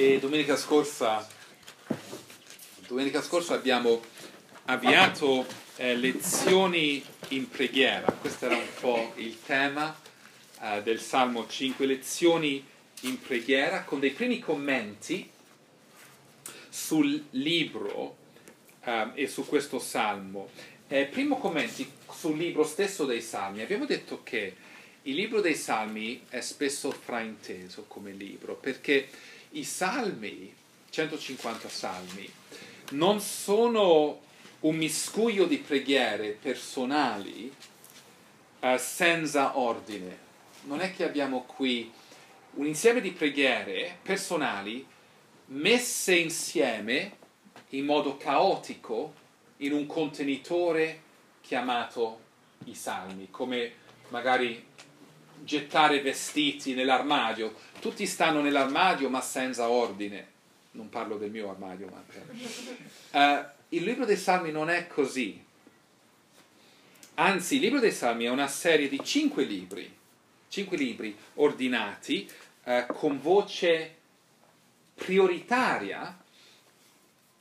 E 0.00 0.20
domenica 0.20 0.56
scorsa, 0.56 1.26
domenica 2.86 3.20
scorsa 3.20 3.54
abbiamo 3.54 4.00
avviato 4.66 5.44
eh, 5.74 5.96
lezioni 5.96 7.04
in 7.30 7.48
preghiera. 7.48 8.12
Questo 8.12 8.44
era 8.44 8.54
un 8.54 8.68
po' 8.78 9.14
il 9.16 9.42
tema 9.42 9.98
eh, 10.60 10.82
del 10.84 11.00
Salmo 11.00 11.48
5, 11.48 11.84
lezioni 11.84 12.64
in 13.00 13.20
preghiera 13.20 13.82
con 13.82 13.98
dei 13.98 14.12
primi 14.12 14.38
commenti 14.38 15.28
sul 16.68 17.24
libro 17.30 18.18
eh, 18.84 19.10
e 19.14 19.26
su 19.26 19.46
questo 19.46 19.80
Salmo. 19.80 20.50
Eh, 20.86 21.06
primo 21.06 21.38
commenti 21.38 21.90
sul 22.08 22.36
libro 22.36 22.62
stesso 22.62 23.04
dei 23.04 23.20
Salmi. 23.20 23.62
Abbiamo 23.62 23.84
detto 23.84 24.20
che 24.22 24.54
il 25.02 25.16
libro 25.16 25.40
dei 25.40 25.56
Salmi 25.56 26.22
è 26.28 26.40
spesso 26.40 26.92
frainteso 26.92 27.86
come 27.88 28.12
libro 28.12 28.54
perché 28.54 29.08
i 29.50 29.64
Salmi, 29.64 30.54
150 30.90 31.68
Salmi, 31.68 32.30
non 32.90 33.20
sono 33.20 34.20
un 34.60 34.76
miscuglio 34.76 35.44
di 35.44 35.58
preghiere 35.58 36.30
personali 36.30 37.52
eh, 38.60 38.78
senza 38.78 39.58
ordine. 39.58 40.26
Non 40.62 40.80
è 40.80 40.94
che 40.94 41.04
abbiamo 41.04 41.42
qui 41.42 41.90
un 42.54 42.66
insieme 42.66 43.00
di 43.00 43.12
preghiere 43.12 43.98
personali 44.02 44.86
messe 45.46 46.14
insieme 46.16 47.16
in 47.70 47.84
modo 47.84 48.16
caotico 48.16 49.14
in 49.58 49.72
un 49.72 49.86
contenitore 49.86 51.02
chiamato 51.40 52.20
i 52.64 52.74
salmi, 52.74 53.28
come 53.30 53.72
magari 54.08 54.66
gettare 55.42 56.00
vestiti 56.00 56.74
nell'armadio. 56.74 57.54
Tutti 57.80 58.06
stanno 58.06 58.40
nell'armadio 58.40 59.08
ma 59.08 59.20
senza 59.20 59.68
ordine. 59.68 60.36
Non 60.72 60.88
parlo 60.88 61.16
del 61.16 61.30
mio 61.30 61.50
armadio, 61.50 61.88
ma 61.88 63.38
uh, 63.40 63.44
il 63.70 63.82
libro 63.82 64.04
dei 64.04 64.16
salmi 64.16 64.52
non 64.52 64.70
è 64.70 64.86
così. 64.86 65.42
Anzi, 67.14 67.56
il 67.56 67.60
libro 67.62 67.80
dei 67.80 67.90
salmi 67.90 68.24
è 68.24 68.30
una 68.30 68.46
serie 68.46 68.88
di 68.88 69.00
cinque 69.02 69.44
libri, 69.44 69.92
cinque 70.48 70.76
libri 70.76 71.16
ordinati 71.34 72.30
uh, 72.64 72.86
con 72.86 73.20
voce 73.20 73.96
prioritaria 74.94 76.16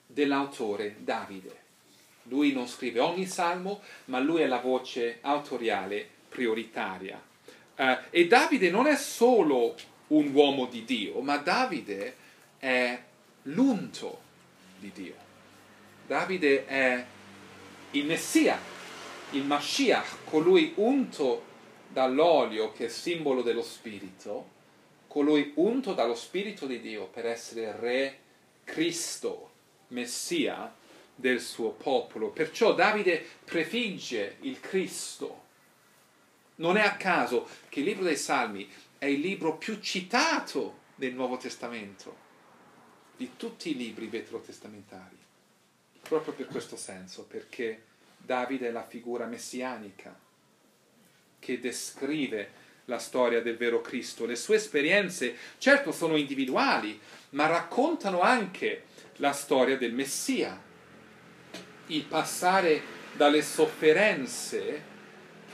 dell'autore 0.06 0.96
Davide. 1.00 1.66
Lui 2.24 2.54
non 2.54 2.68
scrive 2.68 3.00
ogni 3.00 3.26
salmo, 3.26 3.82
ma 4.06 4.20
lui 4.20 4.42
è 4.42 4.48
la 4.48 4.60
voce 4.60 5.20
autoriale 5.22 6.08
prioritaria. 6.30 7.22
Uh, 7.78 7.98
e 8.10 8.28
Davide 8.28 8.72
non 8.72 8.88
è 8.88 8.96
solo 8.96 9.76
un 10.08 10.34
uomo 10.34 10.66
di 10.66 10.84
Dio, 10.84 11.20
ma 11.22 11.38
Davide 11.38 12.16
è 12.58 13.00
l'unto 13.44 14.22
di 14.80 14.92
Dio. 14.92 15.16
Davide 16.08 16.66
è 16.66 17.06
il 17.92 18.06
Messia, 18.06 18.60
il 19.32 19.44
Mashiach, 19.44 20.24
colui 20.26 20.74
unto 20.76 21.44
dall'olio 21.90 22.72
che 22.72 22.86
è 22.86 22.90
simbolo 22.90 23.42
dello 23.42 23.62
Spirito, 23.62 24.56
colui 25.08 25.52
unto 25.56 25.94
dallo 25.94 26.16
Spirito 26.16 26.66
di 26.66 26.82
Dio 26.82 27.06
per 27.06 27.26
essere 27.26 27.76
Re 27.80 28.20
Cristo, 28.64 29.52
Messia 29.90 30.74
del 31.14 31.40
suo 31.40 31.70
popolo. 31.70 32.30
Perciò 32.30 32.74
Davide 32.74 33.24
prefigge 33.44 34.38
il 34.42 34.60
Cristo. 34.60 35.46
Non 36.58 36.78
è 36.78 36.82
a 36.82 36.96
caso 36.96 37.48
che 37.70 37.80
il 37.80 37.86
libro 37.86 38.04
dei 38.04 38.18
Salmi 38.18 38.70
è 38.98 39.06
il 39.06 39.20
libro 39.20 39.58
più 39.58 39.80
citato 39.80 40.80
nel 40.96 41.14
Nuovo 41.14 41.38
Testamento 41.38 42.26
di 43.16 43.32
tutti 43.38 43.72
i 43.72 43.76
libri 43.76 44.08
veterotestamentari. 44.08 45.18
Proprio 46.02 46.34
per 46.34 46.48
questo 46.48 46.76
senso, 46.76 47.26
perché 47.26 47.84
Davide 48.18 48.68
è 48.68 48.72
la 48.72 48.86
figura 48.86 49.26
messianica 49.26 50.18
che 51.40 51.60
descrive 51.60 52.66
la 52.86 53.00
storia 53.00 53.42
del 53.42 53.58
vero 53.58 53.82
Cristo. 53.82 54.26
Le 54.26 54.36
sue 54.36 54.56
esperienze, 54.56 55.36
certo, 55.58 55.92
sono 55.92 56.16
individuali, 56.16 57.00
ma 57.32 57.46
raccontano 57.48 58.22
anche 58.22 58.86
la 59.18 59.34
storia 59.34 59.78
del 59.78 59.94
Messia, 59.94 60.60
il 61.88 62.04
passare 62.04 62.82
dalle 63.14 63.42
sofferenze 63.42 64.96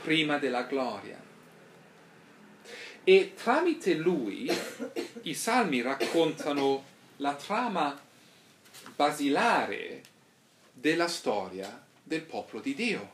prima 0.04 0.36
della 0.36 0.64
gloria. 0.64 1.18
E 3.02 3.32
tramite 3.34 3.94
lui 3.94 4.50
i 5.22 5.34
salmi 5.34 5.80
raccontano 5.80 6.84
la 7.16 7.34
trama 7.34 7.98
basilare 8.94 10.02
della 10.72 11.08
storia 11.08 11.82
del 12.02 12.20
popolo 12.20 12.60
di 12.60 12.74
Dio, 12.74 13.12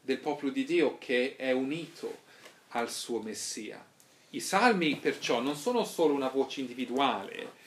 del 0.00 0.18
popolo 0.18 0.52
di 0.52 0.64
Dio 0.64 0.98
che 0.98 1.34
è 1.34 1.50
unito 1.50 2.22
al 2.68 2.88
suo 2.88 3.20
Messia. 3.20 3.84
I 4.30 4.40
salmi 4.40 4.96
perciò 4.96 5.40
non 5.40 5.56
sono 5.56 5.84
solo 5.84 6.14
una 6.14 6.28
voce 6.28 6.60
individuale, 6.60 7.62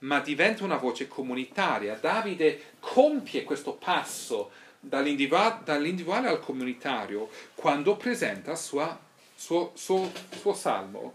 ma 0.00 0.18
diventa 0.18 0.64
una 0.64 0.76
voce 0.78 1.06
comunitaria. 1.06 1.94
Davide 1.94 2.72
compie 2.80 3.44
questo 3.44 3.74
passo 3.74 4.50
dall'individuale 4.88 6.28
al 6.28 6.40
comunitario 6.40 7.28
quando 7.54 7.96
presenta 7.96 8.52
il 8.52 8.58
suo, 8.58 9.00
suo, 9.34 10.12
suo 10.30 10.54
salmo 10.54 11.14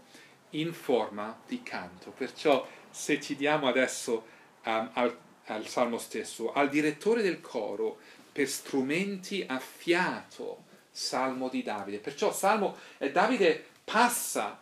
in 0.50 0.72
forma 0.72 1.38
di 1.46 1.62
canto. 1.62 2.10
Perciò 2.10 2.66
se 2.90 3.20
ci 3.20 3.36
diamo 3.36 3.68
adesso 3.68 4.24
um, 4.64 4.90
al, 4.94 5.16
al 5.46 5.66
salmo 5.66 5.98
stesso, 5.98 6.52
al 6.52 6.68
direttore 6.68 7.22
del 7.22 7.40
coro 7.40 7.98
per 8.32 8.48
strumenti 8.48 9.44
a 9.46 9.58
fiato, 9.58 10.64
salmo 10.90 11.48
di 11.48 11.62
Davide. 11.62 11.98
Perciò 11.98 12.32
salmo 12.32 12.76
e 12.98 13.12
Davide 13.12 13.64
passa, 13.84 14.60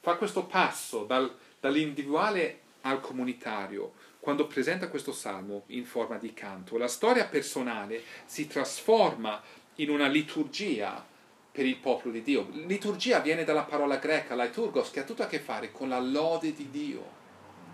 fa 0.00 0.14
questo 0.16 0.44
passo 0.44 1.04
dal, 1.04 1.34
dall'individuale 1.60 2.60
al 2.82 3.00
comunitario 3.00 3.94
quando 4.24 4.46
presenta 4.46 4.88
questo 4.88 5.12
salmo 5.12 5.64
in 5.66 5.84
forma 5.84 6.16
di 6.16 6.32
canto. 6.32 6.78
La 6.78 6.88
storia 6.88 7.26
personale 7.26 8.02
si 8.24 8.46
trasforma 8.46 9.38
in 9.74 9.90
una 9.90 10.06
liturgia 10.08 11.04
per 11.52 11.66
il 11.66 11.76
popolo 11.76 12.14
di 12.14 12.22
Dio. 12.22 12.48
Liturgia 12.52 13.18
viene 13.18 13.44
dalla 13.44 13.64
parola 13.64 13.98
greca 13.98 14.34
liturgos, 14.34 14.90
che 14.90 15.00
ha 15.00 15.04
tutto 15.04 15.24
a 15.24 15.26
che 15.26 15.40
fare 15.40 15.70
con 15.72 15.90
la 15.90 16.00
lode 16.00 16.54
di 16.54 16.70
Dio. 16.70 17.04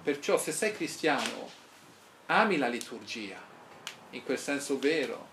Perciò 0.02 0.36
se 0.36 0.50
sei 0.50 0.72
cristiano, 0.72 1.48
ami 2.26 2.56
la 2.56 2.66
liturgia, 2.66 3.40
in 4.10 4.24
quel 4.24 4.38
senso 4.38 4.76
vero 4.80 5.28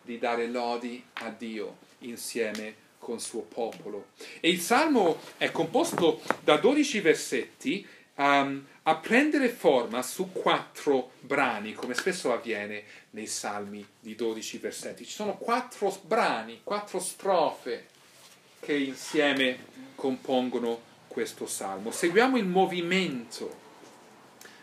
di 0.00 0.16
dare 0.16 0.46
lodi 0.46 1.04
a 1.12 1.28
Dio 1.28 1.76
insieme 1.98 2.74
con 2.98 3.16
il 3.16 3.20
suo 3.20 3.42
popolo. 3.42 4.12
E 4.40 4.48
il 4.48 4.60
salmo 4.60 5.20
è 5.36 5.50
composto 5.50 6.22
da 6.42 6.56
12 6.56 7.00
versetti 7.00 7.86
um, 8.14 8.64
a 8.88 8.96
prendere 8.96 9.50
forma 9.50 10.00
su 10.00 10.32
quattro 10.32 11.10
brani, 11.20 11.74
come 11.74 11.92
spesso 11.92 12.32
avviene 12.32 12.84
nei 13.10 13.26
salmi 13.26 13.86
di 14.00 14.14
12 14.14 14.56
versetti. 14.56 15.04
Ci 15.04 15.12
sono 15.12 15.36
quattro 15.36 15.94
brani, 16.06 16.60
quattro 16.64 16.98
strofe 16.98 17.88
che 18.58 18.72
insieme 18.74 19.66
compongono 19.94 20.80
questo 21.06 21.46
salmo. 21.46 21.90
Seguiamo 21.90 22.38
il 22.38 22.46
movimento 22.46 23.66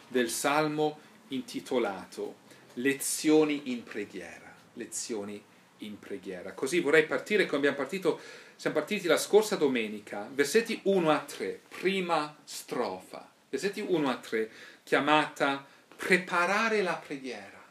del 0.08 0.32
salmo 0.32 0.98
intitolato 1.28 2.44
Lezioni 2.78 3.72
in 3.72 3.84
preghiera. 3.84 4.56
Lezioni 4.74 5.40
in 5.80 6.00
preghiera. 6.00 6.54
Così 6.54 6.80
vorrei 6.80 7.06
partire 7.06 7.46
come 7.46 7.58
abbiamo 7.58 7.78
partito, 7.78 8.20
siamo 8.56 8.78
partiti 8.78 9.06
la 9.06 9.18
scorsa 9.18 9.56
domenica, 9.56 10.28
versetti 10.34 10.80
1 10.84 11.12
a 11.12 11.20
3, 11.20 11.62
prima 11.70 12.36
strofa 12.44 13.34
versetti 13.56 13.82
1 13.82 14.10
a 14.10 14.18
3, 14.18 14.52
chiamata 14.84 15.66
preparare 15.96 16.82
la 16.82 16.96
preghiera. 16.96 17.64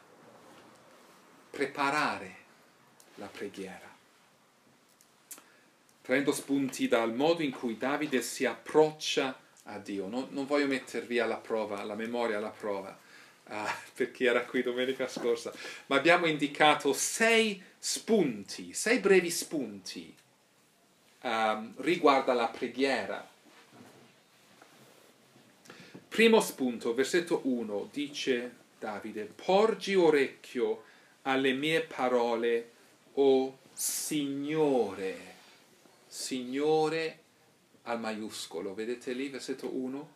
Preparare 1.49 2.35
la 3.15 3.27
preghiera. 3.27 3.93
Prendo 6.01 6.31
spunti 6.31 6.87
dal 6.87 7.13
modo 7.13 7.41
in 7.41 7.51
cui 7.51 7.77
Davide 7.77 8.21
si 8.21 8.45
approccia 8.45 9.39
a 9.63 9.79
Dio. 9.79 10.07
Non, 10.07 10.27
non 10.31 10.45
voglio 10.45 10.67
mettervi 10.67 11.19
alla 11.19 11.37
prova, 11.37 11.79
alla 11.79 11.95
memoria 11.95 12.37
alla 12.37 12.49
prova, 12.49 12.97
uh, 13.47 13.53
per 13.93 14.11
chi 14.11 14.25
era 14.25 14.43
qui 14.45 14.61
domenica 14.61 15.07
scorsa, 15.07 15.53
ma 15.87 15.95
abbiamo 15.95 16.25
indicato 16.25 16.93
sei 16.93 17.61
spunti, 17.77 18.73
sei 18.73 18.99
brevi 18.99 19.29
spunti 19.29 20.15
um, 21.21 21.73
riguardo 21.77 22.31
alla 22.31 22.47
preghiera 22.47 23.33
Primo 26.15 26.39
spunto, 26.39 26.93
versetto 26.93 27.41
1, 27.43 27.89
dice 27.91 28.55
Davide, 28.79 29.25
porgi 29.25 29.95
orecchio 29.95 30.83
alle 31.23 31.51
mie 31.51 31.81
parole, 31.81 32.71
o 33.15 33.57
Signore. 33.73 35.17
Signore 36.07 37.19
al 37.81 37.99
maiuscolo, 37.99 38.73
vedete 38.73 39.11
lì, 39.11 39.27
versetto 39.27 39.67
1? 39.75 40.13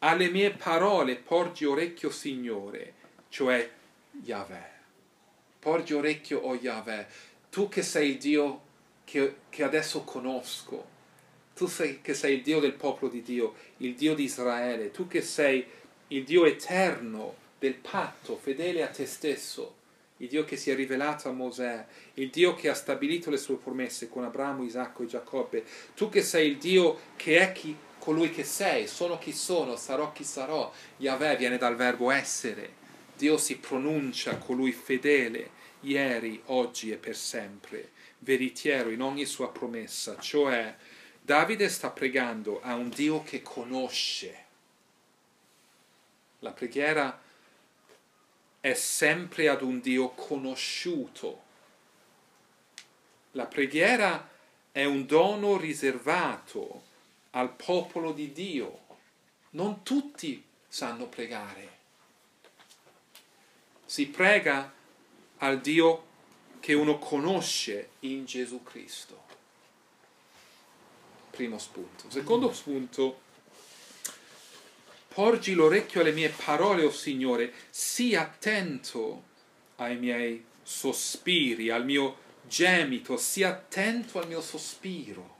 alle 0.00 0.28
mie 0.28 0.50
parole 0.50 1.16
porgi 1.16 1.64
orecchio, 1.64 2.10
Signore, 2.10 2.92
cioè 3.30 3.66
Yahweh. 4.22 4.70
Porgi 5.58 5.94
orecchio, 5.94 6.38
o 6.40 6.50
oh 6.50 6.54
Yahweh, 6.54 7.06
tu 7.48 7.70
che 7.70 7.80
sei 7.80 8.18
Dio 8.18 8.60
che, 9.04 9.36
che 9.48 9.62
adesso 9.62 10.02
conosco, 10.02 10.98
tu 11.54 11.66
sei, 11.66 12.00
che 12.00 12.14
sei 12.14 12.34
il 12.34 12.42
Dio 12.42 12.60
del 12.60 12.74
popolo 12.74 13.10
di 13.10 13.22
Dio, 13.22 13.54
il 13.78 13.94
Dio 13.94 14.14
di 14.14 14.24
Israele, 14.24 14.90
tu 14.90 15.06
che 15.06 15.22
sei 15.22 15.64
il 16.08 16.24
Dio 16.24 16.44
eterno 16.44 17.34
del 17.58 17.74
patto, 17.74 18.36
fedele 18.36 18.82
a 18.82 18.88
te 18.88 19.06
stesso, 19.06 19.76
il 20.18 20.28
Dio 20.28 20.44
che 20.44 20.56
si 20.56 20.70
è 20.70 20.74
rivelato 20.74 21.28
a 21.28 21.32
Mosè, 21.32 21.84
il 22.14 22.30
Dio 22.30 22.54
che 22.54 22.68
ha 22.68 22.74
stabilito 22.74 23.30
le 23.30 23.36
sue 23.36 23.56
promesse 23.56 24.08
con 24.08 24.24
Abramo, 24.24 24.64
Isacco 24.64 25.02
e 25.02 25.06
Giacobbe, 25.06 25.64
tu 25.94 26.08
che 26.08 26.22
sei 26.22 26.50
il 26.50 26.56
Dio 26.58 26.98
che 27.16 27.38
è 27.38 27.52
chi, 27.52 27.76
colui 27.98 28.30
che 28.30 28.44
sei, 28.44 28.86
sono 28.86 29.18
chi 29.18 29.32
sono, 29.32 29.76
sarò 29.76 30.12
chi 30.12 30.24
sarò, 30.24 30.72
Yahweh 30.98 31.36
viene 31.36 31.58
dal 31.58 31.76
verbo 31.76 32.10
essere, 32.10 32.78
Dio 33.16 33.36
si 33.36 33.58
pronuncia 33.58 34.36
colui 34.36 34.72
fedele, 34.72 35.50
ieri, 35.80 36.40
oggi 36.46 36.90
e 36.90 36.96
per 36.96 37.16
sempre, 37.16 37.90
veritiero 38.18 38.90
in 38.90 39.02
ogni 39.02 39.24
sua 39.24 39.50
promessa, 39.50 40.18
cioè 40.18 40.74
Davide 41.22 41.68
sta 41.68 41.90
pregando 41.90 42.60
a 42.62 42.74
un 42.74 42.88
Dio 42.88 43.22
che 43.22 43.42
conosce. 43.42 44.44
La 46.40 46.52
preghiera 46.52 47.20
è 48.60 48.74
sempre 48.74 49.48
ad 49.48 49.62
un 49.62 49.80
Dio 49.80 50.10
conosciuto. 50.10 51.42
La 53.32 53.46
preghiera 53.46 54.28
è 54.72 54.84
un 54.84 55.06
dono 55.06 55.56
riservato 55.56 56.82
al 57.30 57.54
popolo 57.54 58.12
di 58.12 58.32
Dio. 58.32 58.78
Non 59.50 59.82
tutti 59.82 60.42
sanno 60.66 61.06
pregare. 61.06 61.78
Si 63.84 64.06
prega 64.08 64.72
al 65.38 65.60
Dio 65.60 66.06
che 66.60 66.74
uno 66.74 66.98
conosce 66.98 67.90
in 68.00 68.24
Gesù 68.24 68.62
Cristo. 68.62 69.29
Primo 71.40 71.56
spunto. 71.56 72.10
Secondo 72.10 72.52
spunto, 72.52 73.20
porgi 75.08 75.54
l'orecchio 75.54 76.02
alle 76.02 76.12
mie 76.12 76.28
parole, 76.28 76.82
o 76.82 76.88
oh 76.88 76.92
Signore, 76.92 77.50
sii 77.70 78.14
attento 78.14 79.22
ai 79.76 79.96
miei 79.96 80.44
sospiri, 80.62 81.70
al 81.70 81.86
mio 81.86 82.18
gemito, 82.46 83.16
sii 83.16 83.44
attento 83.44 84.18
al 84.18 84.28
mio 84.28 84.42
sospiro, 84.42 85.36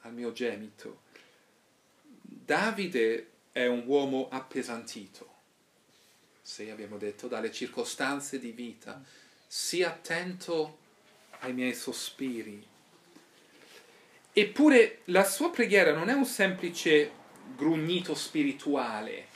al 0.00 0.12
mio 0.12 0.32
gemito. 0.32 1.02
Davide 2.20 3.30
è 3.52 3.66
un 3.66 3.84
uomo 3.86 4.26
appesantito, 4.28 5.34
se 6.42 6.68
abbiamo 6.68 6.96
detto, 6.96 7.28
dalle 7.28 7.52
circostanze 7.52 8.40
di 8.40 8.50
vita. 8.50 9.00
Sii 9.46 9.84
attento 9.84 10.78
ai 11.38 11.52
miei 11.52 11.76
sospiri. 11.76 12.70
Eppure 14.34 15.00
la 15.06 15.24
sua 15.24 15.50
preghiera 15.50 15.92
non 15.92 16.08
è 16.08 16.14
un 16.14 16.24
semplice 16.24 17.10
grugnito 17.54 18.14
spirituale, 18.14 19.26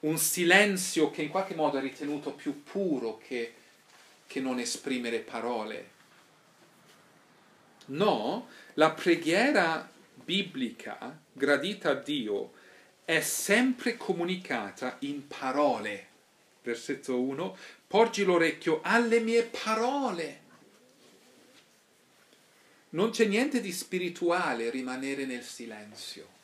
un 0.00 0.18
silenzio 0.18 1.10
che 1.10 1.22
in 1.22 1.30
qualche 1.30 1.54
modo 1.54 1.78
è 1.78 1.80
ritenuto 1.80 2.32
più 2.32 2.62
puro 2.62 3.16
che, 3.16 3.54
che 4.26 4.40
non 4.40 4.58
esprimere 4.58 5.20
parole. 5.20 5.90
No, 7.86 8.48
la 8.74 8.90
preghiera 8.92 9.90
biblica 10.14 11.18
gradita 11.32 11.90
a 11.90 11.94
Dio 11.94 12.52
è 13.04 13.20
sempre 13.20 13.96
comunicata 13.96 14.98
in 15.00 15.26
parole. 15.26 16.08
Versetto 16.62 17.18
1, 17.18 17.56
porgi 17.86 18.24
l'orecchio 18.24 18.80
alle 18.82 19.20
mie 19.20 19.44
parole. 19.44 20.48
Non 22.90 23.10
c'è 23.10 23.24
niente 23.26 23.60
di 23.60 23.72
spirituale 23.72 24.70
rimanere 24.70 25.24
nel 25.24 25.44
silenzio 25.44 26.38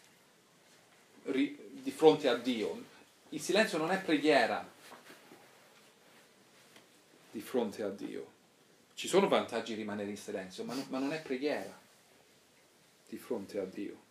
ri- 1.24 1.58
di 1.70 1.90
fronte 1.90 2.28
a 2.28 2.36
Dio. 2.36 2.84
Il 3.30 3.40
silenzio 3.40 3.78
non 3.78 3.90
è 3.90 4.00
preghiera 4.00 4.68
di 7.30 7.40
fronte 7.40 7.82
a 7.82 7.88
Dio. 7.88 8.34
Ci 8.94 9.08
sono 9.08 9.28
vantaggi 9.28 9.74
di 9.74 9.80
rimanere 9.80 10.10
in 10.10 10.16
silenzio, 10.16 10.64
ma, 10.64 10.74
no, 10.74 10.86
ma 10.88 10.98
non 10.98 11.12
è 11.12 11.20
preghiera 11.20 11.78
di 13.08 13.18
fronte 13.18 13.58
a 13.58 13.64
Dio. 13.64 14.04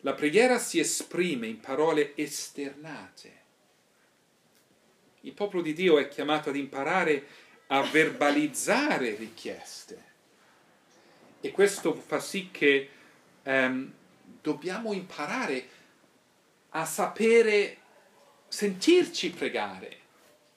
La 0.00 0.14
preghiera 0.14 0.58
si 0.58 0.78
esprime 0.78 1.46
in 1.46 1.60
parole 1.60 2.16
esternate. 2.16 3.40
Il 5.22 5.32
popolo 5.32 5.62
di 5.62 5.72
Dio 5.72 5.98
è 5.98 6.08
chiamato 6.08 6.48
ad 6.50 6.56
imparare 6.56 7.26
a 7.68 7.82
verbalizzare 7.82 9.14
richieste 9.14 10.10
e 11.42 11.50
questo 11.50 11.92
fa 11.94 12.20
sì 12.20 12.50
che 12.52 12.88
um, 13.42 13.92
dobbiamo 14.40 14.92
imparare 14.92 15.68
a 16.70 16.84
sapere 16.84 17.78
sentirci 18.46 19.30
pregare. 19.30 19.98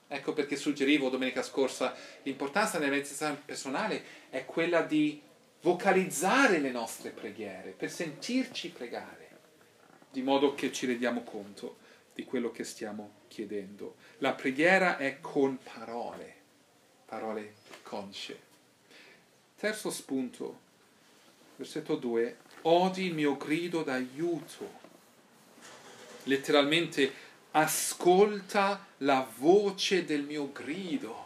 Ecco 0.08 0.34
perché 0.34 0.56
suggerivo 0.56 1.10
domenica 1.10 1.42
scorsa 1.42 1.96
l'importanza 2.22 2.78
nella 2.78 2.92
meditazione 2.92 3.42
personale 3.44 4.04
è 4.30 4.46
quella 4.46 4.82
di 4.82 5.20
vocalizzare 5.62 6.60
le 6.60 6.70
nostre 6.70 7.10
preghiere, 7.10 7.72
per 7.72 7.90
sentirci 7.90 8.70
pregare, 8.70 9.30
di 10.12 10.22
modo 10.22 10.54
che 10.54 10.72
ci 10.72 10.86
rendiamo 10.86 11.24
conto 11.24 11.78
di 12.14 12.24
quello 12.24 12.52
che 12.52 12.64
stiamo 12.64 13.24
chiedendo. 13.28 13.96
La 14.20 14.34
preghiera 14.34 14.98
è 14.98 15.20
con 15.20 15.58
parole, 15.58 16.36
parole 17.06 17.56
consce. 17.82 18.40
Terzo 19.58 19.90
spunto, 19.90 20.65
versetto 21.56 21.96
2, 21.96 22.38
odi 22.64 23.06
il 23.06 23.14
mio 23.14 23.38
grido 23.38 23.84
d'aiuto. 23.84 24.84
Letteralmente, 26.24 27.14
ascolta 27.52 28.86
la 29.00 29.28
voce 29.38 30.06
del 30.06 30.24
mio 30.24 30.52
grido. 30.52 31.24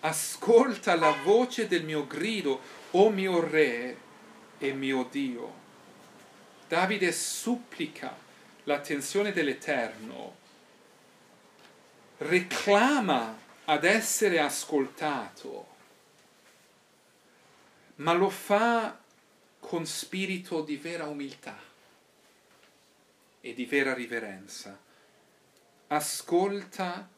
Ascolta 0.00 0.96
la 0.96 1.14
voce 1.22 1.68
del 1.68 1.84
mio 1.84 2.06
grido, 2.06 2.60
o 2.92 3.10
mio 3.10 3.40
re 3.40 3.96
e 4.58 4.72
mio 4.72 5.06
Dio. 5.10 5.64
Davide 6.68 7.12
supplica 7.12 8.16
l'attenzione 8.64 9.32
dell'Eterno, 9.32 10.36
reclama 12.18 13.38
ad 13.66 13.84
essere 13.84 14.40
ascoltato 14.40 15.74
ma 17.96 18.12
lo 18.12 18.28
fa 18.28 18.98
con 19.58 19.86
spirito 19.86 20.62
di 20.62 20.76
vera 20.76 21.06
umiltà 21.06 21.58
e 23.40 23.54
di 23.54 23.64
vera 23.64 23.94
riverenza. 23.94 24.78
Ascolta 25.88 27.08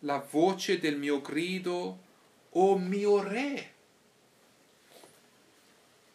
la 0.00 0.18
voce 0.18 0.78
del 0.78 0.96
mio 0.96 1.20
grido, 1.20 2.02
o 2.50 2.70
oh 2.70 2.78
mio 2.78 3.22
re. 3.22 3.72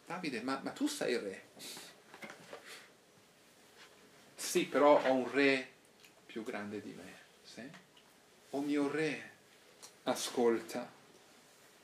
Davide, 0.05 0.41
ma, 0.41 0.59
ma 0.63 0.71
tu 0.71 0.87
sei 0.87 1.17
re. 1.17 1.43
Sì, 4.35 4.65
però 4.65 5.01
ho 5.03 5.13
un 5.13 5.31
re 5.31 5.69
più 6.25 6.43
grande 6.43 6.81
di 6.81 6.93
me. 6.93 7.17
Sì? 7.43 7.61
O 8.51 8.57
oh 8.57 8.61
mio 8.61 8.89
re, 8.89 9.31
ascolta 10.03 10.97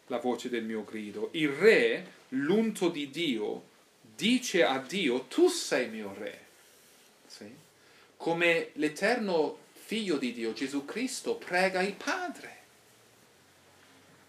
la 0.07 0.17
voce 0.19 0.49
del 0.49 0.63
mio 0.63 0.83
grido. 0.83 1.29
Il 1.33 1.49
re, 1.49 2.13
l'unto 2.29 2.89
di 2.89 3.09
Dio, 3.09 3.63
dice 4.01 4.63
a 4.63 4.79
Dio, 4.79 5.21
tu 5.23 5.47
sei 5.47 5.89
mio 5.89 6.13
re. 6.17 6.45
Sì? 7.27 7.53
Come 8.17 8.69
l'eterno 8.73 9.59
figlio 9.73 10.17
di 10.17 10.33
Dio, 10.33 10.53
Gesù 10.53 10.85
Cristo, 10.85 11.35
prega 11.35 11.81
il 11.81 11.93
Padre. 11.93 12.53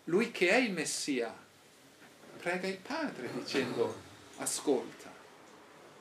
Lui 0.05 0.31
che 0.31 0.51
è 0.51 0.57
il 0.57 0.73
Messia, 0.73 1.35
prega 2.39 2.69
il 2.69 2.79
Padre 2.79 3.29
dicendo, 3.33 4.03
ascolta, 4.37 5.13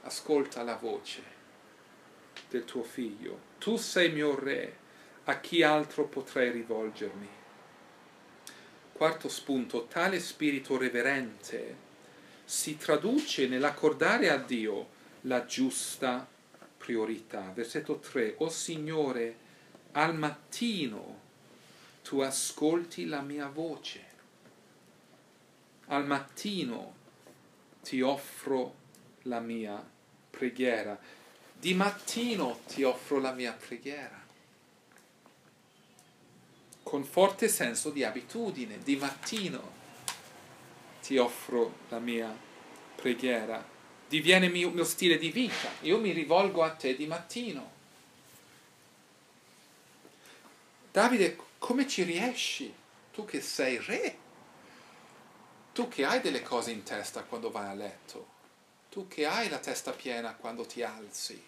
ascolta 0.03 0.61
la 0.63 0.75
voce 0.75 1.23
del 2.49 2.65
tuo 2.65 2.83
figlio. 2.83 3.53
Tu 3.57 3.77
sei 3.77 4.11
mio 4.11 4.37
re, 4.37 4.77
a 5.25 5.39
chi 5.39 5.63
altro 5.63 6.05
potrei 6.05 6.51
rivolgermi? 6.51 7.27
Quarto 8.97 9.27
spunto, 9.27 9.87
tale 9.87 10.21
spirito 10.21 10.77
reverente 10.77 11.75
si 12.45 12.77
traduce 12.77 13.45
nell'accordare 13.45 14.29
a 14.29 14.37
Dio 14.37 14.87
la 15.23 15.45
giusta 15.45 16.25
priorità. 16.77 17.51
Versetto 17.53 17.97
3, 17.97 18.35
O 18.37 18.47
Signore, 18.47 19.37
al 19.91 20.15
mattino 20.15 21.19
tu 22.03 22.21
ascolti 22.21 23.05
la 23.05 23.19
mia 23.19 23.47
voce. 23.47 24.05
Al 25.87 26.05
mattino 26.05 26.95
ti 27.83 27.99
offro 27.99 28.75
la 29.23 29.41
mia 29.41 29.85
preghiera. 30.29 30.97
Di 31.51 31.73
mattino 31.73 32.61
ti 32.65 32.83
offro 32.83 33.19
la 33.19 33.33
mia 33.33 33.51
preghiera. 33.51 34.24
Con 36.85 37.03
forte 37.03 37.47
senso 37.47 37.89
di 37.89 38.03
abitudine, 38.03 38.77
di 38.77 38.95
mattino 38.95 39.73
ti 41.01 41.17
offro 41.17 41.77
la 41.89 41.97
mia 41.97 42.31
preghiera. 42.95 43.73
Diviene 44.07 44.49
mio, 44.49 44.69
mio 44.69 44.83
stile 44.83 45.17
di 45.17 45.31
vita. 45.31 45.67
Io 45.81 45.97
mi 45.97 46.11
rivolgo 46.11 46.61
a 46.61 46.69
te 46.69 46.95
di 46.95 47.07
mattino. 47.07 47.71
Davide, 50.91 51.35
come 51.57 51.87
ci 51.87 52.03
riesci? 52.03 52.71
Tu 53.11 53.25
che 53.25 53.41
sei 53.41 53.79
re, 53.79 54.17
tu 55.73 55.87
che 55.87 56.05
hai 56.05 56.21
delle 56.21 56.43
cose 56.43 56.69
in 56.69 56.83
testa 56.83 57.23
quando 57.23 57.49
vai 57.49 57.67
a 57.67 57.73
letto, 57.73 58.27
tu 58.89 59.07
che 59.07 59.25
hai 59.25 59.49
la 59.49 59.57
testa 59.57 59.91
piena 59.91 60.35
quando 60.35 60.65
ti 60.65 60.83
alzi, 60.83 61.41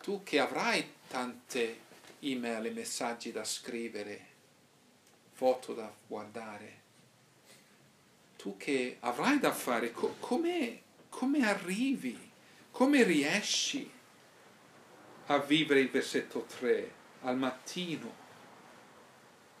tu 0.00 0.22
che 0.22 0.38
avrai 0.38 0.92
tante 1.08 1.88
email 2.20 2.72
messaggi 2.72 3.32
da 3.32 3.44
scrivere, 3.44 4.26
foto 5.32 5.74
da 5.74 5.92
guardare, 6.06 6.78
tu 8.36 8.56
che 8.56 8.96
avrai 9.00 9.38
da 9.38 9.52
fare, 9.52 9.92
co- 9.92 10.16
come, 10.18 10.82
come 11.08 11.46
arrivi, 11.46 12.30
come 12.70 13.02
riesci 13.02 13.90
a 15.26 15.38
vivere 15.38 15.80
il 15.80 15.90
versetto 15.90 16.44
3 16.44 16.92
al 17.22 17.36
mattino? 17.36 18.28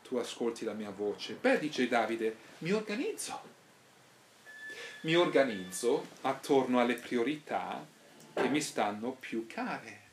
Tu 0.02 0.16
ascolti 0.16 0.64
la 0.64 0.72
mia 0.72 0.90
voce. 0.90 1.34
Beh, 1.34 1.58
dice 1.58 1.86
Davide, 1.86 2.36
mi 2.58 2.72
organizzo 2.72 3.58
mi 5.02 5.14
organizzo 5.14 6.08
attorno 6.22 6.78
alle 6.78 6.94
priorità 6.94 7.86
che 8.34 8.48
mi 8.48 8.60
stanno 8.60 9.12
più 9.12 9.46
care. 9.46 10.08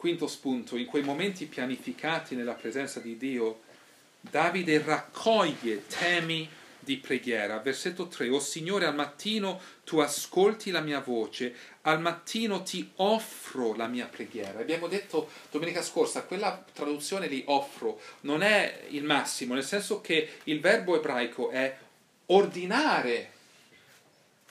Quinto 0.00 0.28
spunto, 0.28 0.78
in 0.78 0.86
quei 0.86 1.02
momenti 1.02 1.44
pianificati 1.44 2.34
nella 2.34 2.54
presenza 2.54 3.00
di 3.00 3.18
Dio, 3.18 3.60
Davide 4.18 4.82
raccoglie 4.82 5.86
temi 5.86 6.48
di 6.78 6.96
preghiera. 6.96 7.58
Versetto 7.58 8.08
3, 8.08 8.30
O 8.30 8.40
Signore, 8.40 8.86
al 8.86 8.94
mattino 8.94 9.60
tu 9.84 9.98
ascolti 9.98 10.70
la 10.70 10.80
mia 10.80 11.00
voce, 11.00 11.54
al 11.82 12.00
mattino 12.00 12.62
ti 12.62 12.90
offro 12.96 13.74
la 13.74 13.88
mia 13.88 14.06
preghiera. 14.06 14.60
Abbiamo 14.60 14.88
detto 14.88 15.28
domenica 15.50 15.82
scorsa, 15.82 16.22
quella 16.22 16.64
traduzione 16.72 17.28
di 17.28 17.42
offro 17.48 18.00
non 18.20 18.40
è 18.40 18.86
il 18.88 19.04
massimo, 19.04 19.52
nel 19.52 19.64
senso 19.64 20.00
che 20.00 20.38
il 20.44 20.60
verbo 20.60 20.96
ebraico 20.96 21.50
è 21.50 21.76
ordinare. 22.28 23.32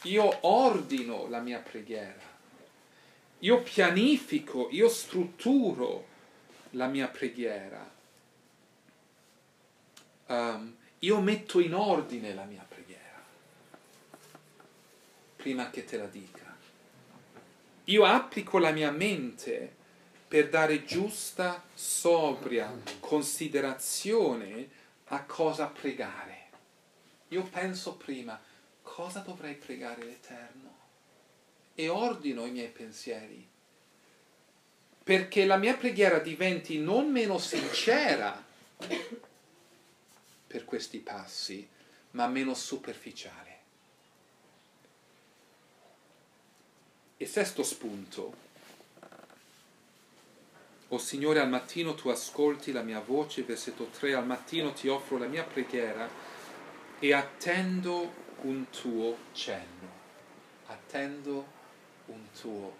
Io 0.04 0.38
ordino 0.42 1.28
la 1.28 1.40
mia 1.40 1.58
preghiera. 1.58 2.29
Io 3.40 3.62
pianifico, 3.62 4.68
io 4.72 4.90
strutturo 4.90 6.08
la 6.72 6.88
mia 6.88 7.08
preghiera. 7.08 7.98
Um, 10.28 10.76
io 11.00 11.22
metto 11.22 11.60
in 11.60 11.74
ordine 11.74 12.34
la 12.34 12.44
mia 12.44 12.62
preghiera 12.68 12.80
prima 15.40 15.70
che 15.70 15.86
te 15.86 15.98
la 15.98 16.06
dica. 16.06 16.54
Io 17.86 18.04
applico 18.04 18.60
la 18.60 18.72
mia 18.72 18.92
mente 18.92 19.74
per 20.28 20.50
dare 20.50 20.84
giusta, 20.84 21.64
sobria 21.74 22.72
considerazione 23.00 24.70
a 25.06 25.24
cosa 25.24 25.68
pregare. 25.68 26.48
Io 27.30 27.44
penso 27.44 27.96
prima 27.96 28.40
cosa 28.82 29.22
dovrei 29.22 29.56
pregare 29.56 30.04
l'Eterno 30.04 30.69
e 31.80 31.88
ordino 31.88 32.46
i 32.46 32.52
miei 32.52 32.68
pensieri 32.68 33.48
perché 35.02 35.46
la 35.46 35.56
mia 35.56 35.76
preghiera 35.76 36.20
diventi 36.20 36.78
non 36.78 37.10
meno 37.10 37.40
sincera 37.40 38.46
per 40.46 40.66
questi 40.66 41.00
passi, 41.00 41.68
ma 42.12 42.28
meno 42.28 42.54
superficiale. 42.54 43.58
E 47.18 47.26
sesto 47.26 47.64
spunto. 47.64 48.34
O 50.90 50.98
Signore, 51.00 51.40
al 51.40 51.50
mattino 51.50 51.96
tu 51.96 52.10
ascolti 52.10 52.72
la 52.72 52.84
mia 52.84 53.00
voce, 53.00 53.42
versetto 53.42 53.86
3, 53.86 54.14
al 54.14 54.28
mattino 54.28 54.74
ti 54.74 54.90
offro 54.90 55.18
la 55.18 55.26
mia 55.26 55.44
preghiera 55.44 56.08
e 57.00 57.14
attendo 57.14 58.14
un 58.42 58.70
tuo 58.70 59.18
cenno. 59.34 59.90
Attendo 60.68 61.58
un 62.10 62.32
tuo 62.40 62.78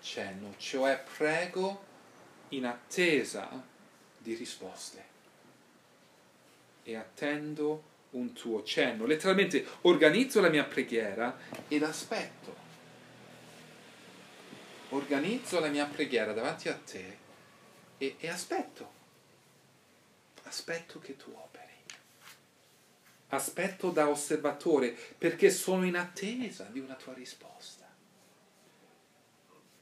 cenno, 0.00 0.54
cioè 0.58 1.02
prego 1.16 1.84
in 2.50 2.66
attesa 2.66 3.62
di 4.18 4.34
risposte 4.34 5.04
e 6.82 6.96
attendo 6.96 7.82
un 8.10 8.32
tuo 8.32 8.62
cenno. 8.62 9.04
Letteralmente 9.04 9.64
organizzo 9.82 10.40
la 10.40 10.48
mia 10.48 10.64
preghiera 10.64 11.36
ed 11.68 11.82
aspetto. 11.82 12.66
Organizzo 14.90 15.60
la 15.60 15.68
mia 15.68 15.84
preghiera 15.84 16.32
davanti 16.32 16.68
a 16.68 16.74
te 16.74 17.18
e, 17.98 18.16
e 18.18 18.28
aspetto. 18.28 18.96
Aspetto 20.44 20.98
che 20.98 21.16
tu 21.16 21.30
operi. 21.30 21.66
Aspetto 23.28 23.90
da 23.90 24.08
osservatore 24.08 24.96
perché 25.18 25.50
sono 25.50 25.84
in 25.84 25.96
attesa 25.96 26.64
di 26.70 26.78
una 26.78 26.94
tua 26.94 27.12
risposta. 27.12 27.87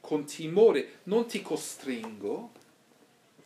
Con 0.07 0.23
timore 0.23 0.99
non 1.03 1.27
ti 1.27 1.41
costringo, 1.41 2.51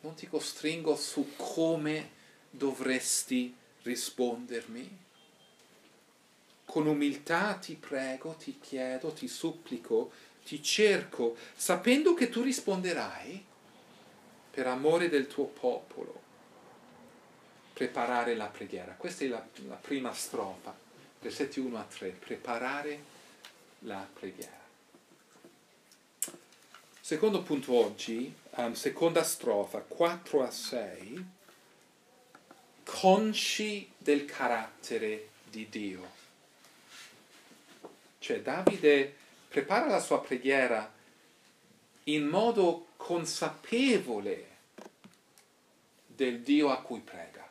non 0.01 0.13
ti 0.13 0.27
costringo 0.27 0.95
su 0.95 1.33
come 1.35 2.11
dovresti 2.51 3.51
rispondermi? 3.81 4.99
Con 6.63 6.85
umiltà 6.85 7.55
ti 7.55 7.73
prego, 7.73 8.35
ti 8.35 8.59
chiedo, 8.59 9.11
ti 9.11 9.27
supplico, 9.27 10.11
ti 10.45 10.61
cerco, 10.61 11.35
sapendo 11.55 12.13
che 12.13 12.29
tu 12.29 12.43
risponderai 12.43 13.43
per 14.51 14.67
amore 14.67 15.09
del 15.09 15.25
tuo 15.25 15.45
popolo. 15.45 16.21
Preparare 17.73 18.35
la 18.35 18.45
preghiera. 18.45 18.93
Questa 18.93 19.25
è 19.25 19.27
la, 19.27 19.43
la 19.67 19.77
prima 19.77 20.13
strofa, 20.13 20.77
versetti 21.21 21.59
1 21.59 21.79
a 21.79 21.83
3. 21.85 22.09
Preparare 22.09 23.03
la 23.79 24.07
preghiera. 24.13 24.60
Secondo 27.11 27.41
punto 27.41 27.73
oggi, 27.73 28.33
um, 28.51 28.71
seconda 28.71 29.21
strofa, 29.21 29.79
4 29.79 30.43
a 30.43 30.49
6 30.49 31.25
consci 32.85 33.91
del 33.97 34.23
carattere 34.23 35.27
di 35.43 35.67
Dio. 35.67 36.09
Cioè 38.17 38.39
Davide 38.39 39.13
prepara 39.49 39.87
la 39.87 39.99
sua 39.99 40.21
preghiera 40.21 40.89
in 42.05 42.27
modo 42.27 42.87
consapevole 42.95 44.47
del 46.07 46.39
Dio 46.39 46.69
a 46.69 46.79
cui 46.79 47.01
prega, 47.01 47.45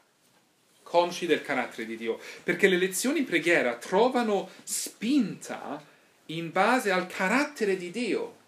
consci 0.82 1.26
del 1.26 1.42
carattere 1.42 1.84
di 1.84 1.98
Dio, 1.98 2.18
perché 2.42 2.66
le 2.66 2.78
lezioni 2.78 3.18
in 3.18 3.26
preghiera 3.26 3.76
trovano 3.76 4.48
spinta 4.62 5.84
in 6.28 6.50
base 6.50 6.90
al 6.90 7.06
carattere 7.06 7.76
di 7.76 7.90
Dio. 7.90 8.38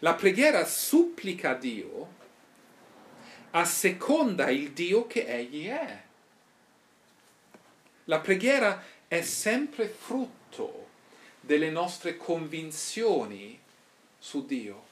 La 0.00 0.14
preghiera 0.14 0.64
supplica 0.64 1.50
a 1.50 1.54
Dio 1.54 2.16
asseconda 3.50 4.50
il 4.50 4.72
Dio 4.72 5.06
che 5.06 5.26
egli 5.26 5.68
è. 5.68 6.02
La 8.04 8.20
preghiera 8.20 8.82
è 9.06 9.22
sempre 9.22 9.88
frutto 9.88 10.86
delle 11.40 11.70
nostre 11.70 12.16
convinzioni 12.16 13.58
su 14.18 14.44
Dio. 14.44 14.86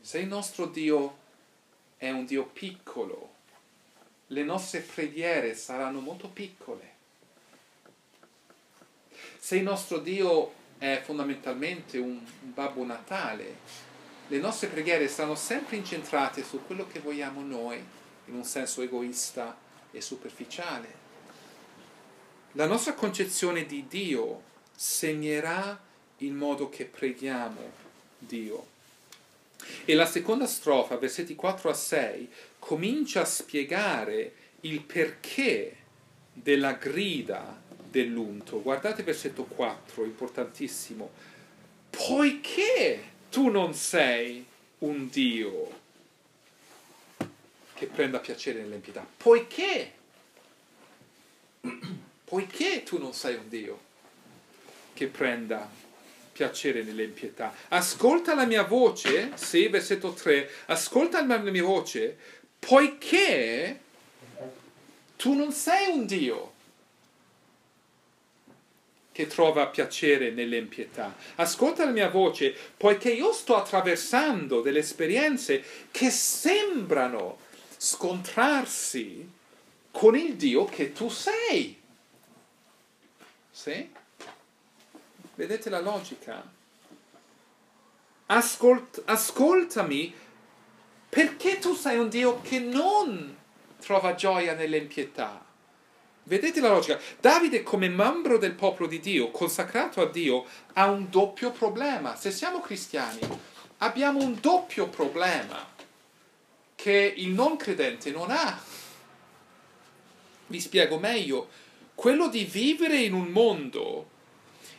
Se 0.00 0.18
il 0.18 0.26
nostro 0.26 0.66
Dio 0.66 1.18
è 1.96 2.10
un 2.10 2.24
Dio 2.24 2.46
piccolo, 2.46 3.32
le 4.28 4.42
nostre 4.42 4.80
preghiere 4.80 5.54
saranno 5.54 6.00
molto 6.00 6.28
piccole. 6.28 6.92
Se 9.38 9.56
il 9.56 9.62
nostro 9.62 9.98
Dio 9.98 10.52
è 10.78 11.00
fondamentalmente 11.04 11.98
un, 11.98 12.20
Babbo 12.40 12.84
Natale, 12.84 13.56
le 14.28 14.38
nostre 14.38 14.68
preghiere 14.68 15.08
saranno 15.08 15.34
sempre 15.34 15.76
incentrate 15.76 16.42
su 16.42 16.64
quello 16.64 16.86
che 16.86 17.00
vogliamo 17.00 17.42
noi, 17.42 17.82
in 18.26 18.34
un 18.34 18.44
senso 18.44 18.80
egoista 18.82 19.56
e 19.90 20.00
superficiale. 20.00 21.02
La 22.52 22.66
nostra 22.66 22.94
concezione 22.94 23.66
di 23.66 23.86
Dio 23.88 24.42
segnerà 24.74 25.78
il 26.18 26.32
modo 26.32 26.68
che 26.68 26.84
preghiamo 26.84 27.60
Dio. 28.18 28.72
E 29.84 29.94
la 29.94 30.06
seconda 30.06 30.46
strofa, 30.46 30.96
versetti 30.96 31.34
4 31.34 31.70
a 31.70 31.74
6, 31.74 32.30
comincia 32.58 33.22
a 33.22 33.26
spiegare 33.26 34.32
il 34.60 34.80
perché 34.80 35.76
della 36.32 36.72
grida 36.72 37.62
dell'unto. 37.94 38.60
Guardate 38.60 39.04
versetto 39.04 39.44
4, 39.44 40.04
importantissimo. 40.04 41.12
Poiché 41.90 43.02
tu 43.30 43.48
non 43.50 43.72
sei 43.72 44.44
un 44.78 45.08
Dio 45.08 45.82
che 47.74 47.86
prenda 47.86 48.18
piacere 48.18 48.62
nell'impietà, 48.62 49.06
poiché, 49.16 49.92
poiché 52.24 52.82
tu 52.82 52.98
non 52.98 53.14
sei 53.14 53.36
un 53.36 53.48
Dio 53.48 53.80
che 54.92 55.06
prenda 55.06 55.70
piacere 56.32 56.82
nell'impietà. 56.82 57.54
Ascolta 57.68 58.34
la 58.34 58.44
mia 58.44 58.64
voce, 58.64 59.30
sì, 59.36 59.68
versetto 59.68 60.12
3, 60.12 60.50
ascolta 60.66 61.24
la 61.24 61.38
mia 61.38 61.62
voce, 61.62 62.18
poiché 62.58 63.80
tu 65.14 65.34
non 65.34 65.52
sei 65.52 65.92
un 65.92 66.06
Dio 66.06 66.53
che 69.14 69.28
trova 69.28 69.68
piacere 69.68 70.32
nell'impietà. 70.32 71.14
Ascolta 71.36 71.84
la 71.84 71.92
mia 71.92 72.08
voce, 72.08 72.52
poiché 72.76 73.12
io 73.12 73.32
sto 73.32 73.54
attraversando 73.54 74.60
delle 74.60 74.80
esperienze 74.80 75.62
che 75.92 76.10
sembrano 76.10 77.38
scontrarsi 77.76 79.30
con 79.92 80.16
il 80.16 80.34
Dio 80.34 80.64
che 80.64 80.92
tu 80.92 81.08
sei. 81.08 81.80
Sì? 83.52 83.88
Vedete 85.36 85.70
la 85.70 85.80
logica? 85.80 86.50
Ascolt- 88.26 89.02
ascoltami 89.04 90.12
perché 91.08 91.60
tu 91.60 91.72
sei 91.74 91.98
un 91.98 92.08
Dio 92.08 92.40
che 92.40 92.58
non 92.58 93.36
trova 93.78 94.16
gioia 94.16 94.54
nell'impietà. 94.54 95.43
Vedete 96.26 96.60
la 96.60 96.70
logica? 96.70 96.98
Davide 97.20 97.62
come 97.62 97.88
membro 97.88 98.38
del 98.38 98.54
popolo 98.54 98.88
di 98.88 98.98
Dio, 98.98 99.30
consacrato 99.30 100.00
a 100.00 100.06
Dio, 100.06 100.46
ha 100.72 100.88
un 100.88 101.10
doppio 101.10 101.50
problema. 101.50 102.16
Se 102.16 102.30
siamo 102.30 102.60
cristiani, 102.60 103.20
abbiamo 103.78 104.20
un 104.20 104.38
doppio 104.40 104.88
problema 104.88 105.72
che 106.74 107.14
il 107.16 107.28
non 107.28 107.56
credente 107.56 108.10
non 108.10 108.30
ha. 108.30 108.58
Vi 110.46 110.60
spiego 110.60 110.98
meglio. 110.98 111.48
Quello 111.94 112.28
di 112.28 112.44
vivere 112.44 112.96
in 112.96 113.12
un 113.12 113.26
mondo 113.26 114.08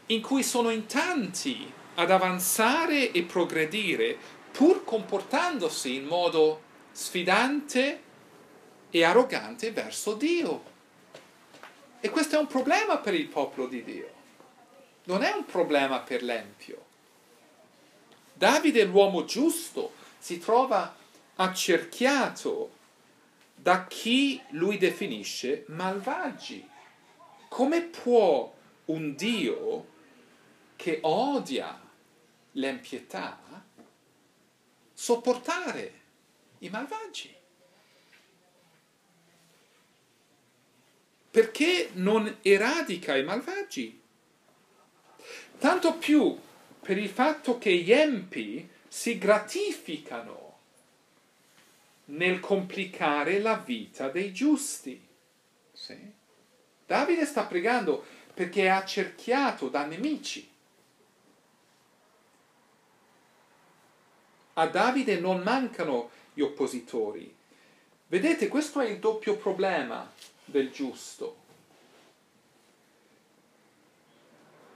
in 0.08 0.22
cui 0.22 0.42
sono 0.42 0.72
in 0.72 0.88
tanti 0.88 1.72
ad 1.96 2.10
avanzare 2.10 3.12
e 3.12 3.24
progredire 3.24 4.18
pur 4.52 4.84
comportandosi 4.84 5.96
in 5.96 6.06
modo 6.06 6.62
sfidante 6.92 8.02
e 8.90 9.04
arrogante 9.04 9.72
verso 9.72 10.14
Dio. 10.16 10.74
E 12.06 12.10
questo 12.12 12.36
è 12.36 12.38
un 12.38 12.46
problema 12.46 13.00
per 13.00 13.16
il 13.16 13.26
popolo 13.26 13.66
di 13.66 13.84
Dio, 13.84 14.14
non 15.06 15.24
è 15.24 15.32
un 15.32 15.44
problema 15.44 16.02
per 16.02 16.22
l'Empio. 16.22 16.86
Davide, 18.32 18.84
l'uomo 18.84 19.26
giusto, 19.26 19.92
si 20.20 20.38
trova 20.38 20.96
accerchiato 21.38 22.74
da 23.56 23.88
chi 23.88 24.40
lui 24.50 24.78
definisce 24.78 25.64
malvagi. 25.70 26.70
Come 27.48 27.82
può 27.82 28.54
un 28.86 29.16
Dio 29.16 29.88
che 30.76 31.00
odia 31.02 31.82
l'empietà 32.52 33.66
sopportare 34.94 36.02
i 36.60 36.70
malvagi? 36.70 37.35
Perché 41.36 41.90
non 41.96 42.38
eradica 42.44 43.18
i 43.18 43.26
malvagi. 43.26 44.02
Tanto 45.58 45.96
più 45.96 46.40
per 46.80 46.98
il 46.98 47.10
fatto 47.10 47.58
che 47.58 47.76
gli 47.76 47.92
empi 47.92 48.70
si 48.88 49.18
gratificano 49.18 50.60
nel 52.06 52.40
complicare 52.40 53.40
la 53.40 53.58
vita 53.58 54.08
dei 54.08 54.32
giusti. 54.32 55.06
Sì? 55.74 55.98
Davide 56.86 57.26
sta 57.26 57.44
pregando 57.44 58.06
perché 58.34 58.64
è 58.64 58.68
accerchiato 58.68 59.68
da 59.68 59.84
nemici. 59.84 60.50
A 64.54 64.68
Davide 64.68 65.20
non 65.20 65.42
mancano 65.42 66.12
gli 66.34 66.40
oppositori. 66.40 67.36
Vedete, 68.08 68.48
questo 68.48 68.80
è 68.80 68.88
il 68.88 69.00
doppio 69.00 69.36
problema 69.36 70.10
del 70.46 70.72
giusto. 70.72 71.44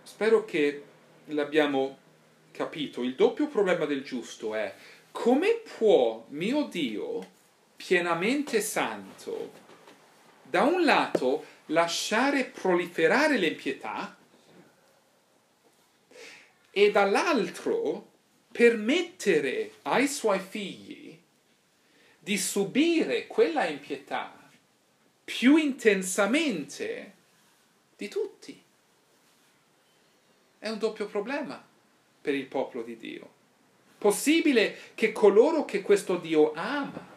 Spero 0.03 0.43
che 0.43 0.83
l'abbiamo 1.25 1.97
capito. 2.51 3.03
Il 3.03 3.15
doppio 3.15 3.47
problema 3.47 3.85
del 3.85 4.03
giusto 4.03 4.55
è 4.55 4.73
come 5.11 5.61
può 5.77 6.25
mio 6.29 6.65
Dio, 6.65 7.37
pienamente 7.75 8.61
santo, 8.61 9.51
da 10.43 10.63
un 10.63 10.83
lato 10.83 11.45
lasciare 11.67 12.45
proliferare 12.45 13.37
l'impietà 13.37 14.17
e 16.71 16.91
dall'altro 16.91 18.07
permettere 18.51 19.73
ai 19.83 20.07
suoi 20.07 20.39
figli 20.39 21.17
di 22.19 22.37
subire 22.37 23.27
quella 23.27 23.67
impietà 23.67 24.38
più 25.29 25.57
intensamente 25.57 27.13
di 27.95 28.07
tutti. 28.07 28.59
È 30.57 30.67
un 30.67 30.79
doppio 30.79 31.05
problema 31.05 31.63
per 32.19 32.33
il 32.33 32.47
popolo 32.47 32.83
di 32.83 32.97
Dio. 32.97 33.29
Possibile 33.99 34.75
che 34.95 35.11
coloro 35.11 35.65
che 35.65 35.83
questo 35.83 36.17
Dio 36.17 36.51
ama 36.55 37.07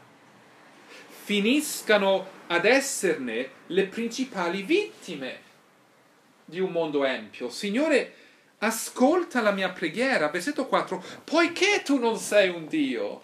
finiscano 1.25 2.29
ad 2.49 2.67
esserne 2.67 3.51
le 3.69 3.87
principali 3.87 4.63
vittime 4.63 5.41
di 6.45 6.61
un 6.61 6.71
mondo 6.71 7.07
empio. 7.07 7.49
Signore, 7.49 8.15
ascolta 8.59 9.41
la 9.41 9.53
mia 9.53 9.71
preghiera, 9.71 10.29
versetto 10.29 10.67
4, 10.67 11.03
poiché 11.25 11.81
tu 11.83 11.99
non 11.99 12.19
sei 12.19 12.51
un 12.51 12.67
Dio 12.67 13.23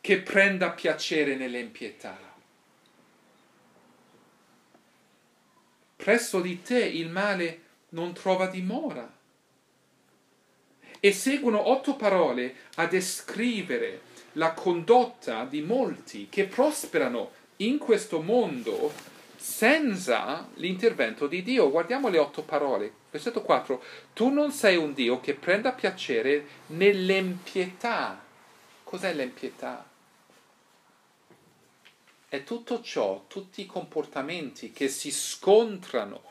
che 0.00 0.20
prenda 0.20 0.70
piacere 0.70 1.34
nell'impietà 1.34 2.27
presso 5.98 6.40
di 6.40 6.62
te 6.62 6.78
il 6.78 7.08
male 7.08 7.62
non 7.90 8.12
trova 8.12 8.46
dimora. 8.46 9.12
E 11.00 11.12
seguono 11.12 11.70
otto 11.70 11.96
parole 11.96 12.54
a 12.76 12.86
descrivere 12.86 14.02
la 14.32 14.52
condotta 14.52 15.44
di 15.44 15.60
molti 15.60 16.28
che 16.30 16.44
prosperano 16.44 17.32
in 17.56 17.78
questo 17.78 18.20
mondo 18.22 18.92
senza 19.36 20.48
l'intervento 20.54 21.26
di 21.26 21.42
Dio. 21.42 21.70
Guardiamo 21.70 22.08
le 22.08 22.18
otto 22.18 22.42
parole. 22.42 22.92
Versetto 23.10 23.42
4. 23.42 23.82
Tu 24.12 24.28
non 24.28 24.52
sei 24.52 24.76
un 24.76 24.94
Dio 24.94 25.20
che 25.20 25.34
prenda 25.34 25.72
piacere 25.72 26.46
nell'empietà. 26.68 28.22
Cos'è 28.84 29.12
l'empietà? 29.12 29.87
È 32.28 32.44
tutto 32.44 32.82
ciò, 32.82 33.24
tutti 33.26 33.62
i 33.62 33.66
comportamenti 33.66 34.70
che 34.70 34.88
si 34.88 35.10
scontrano, 35.10 36.22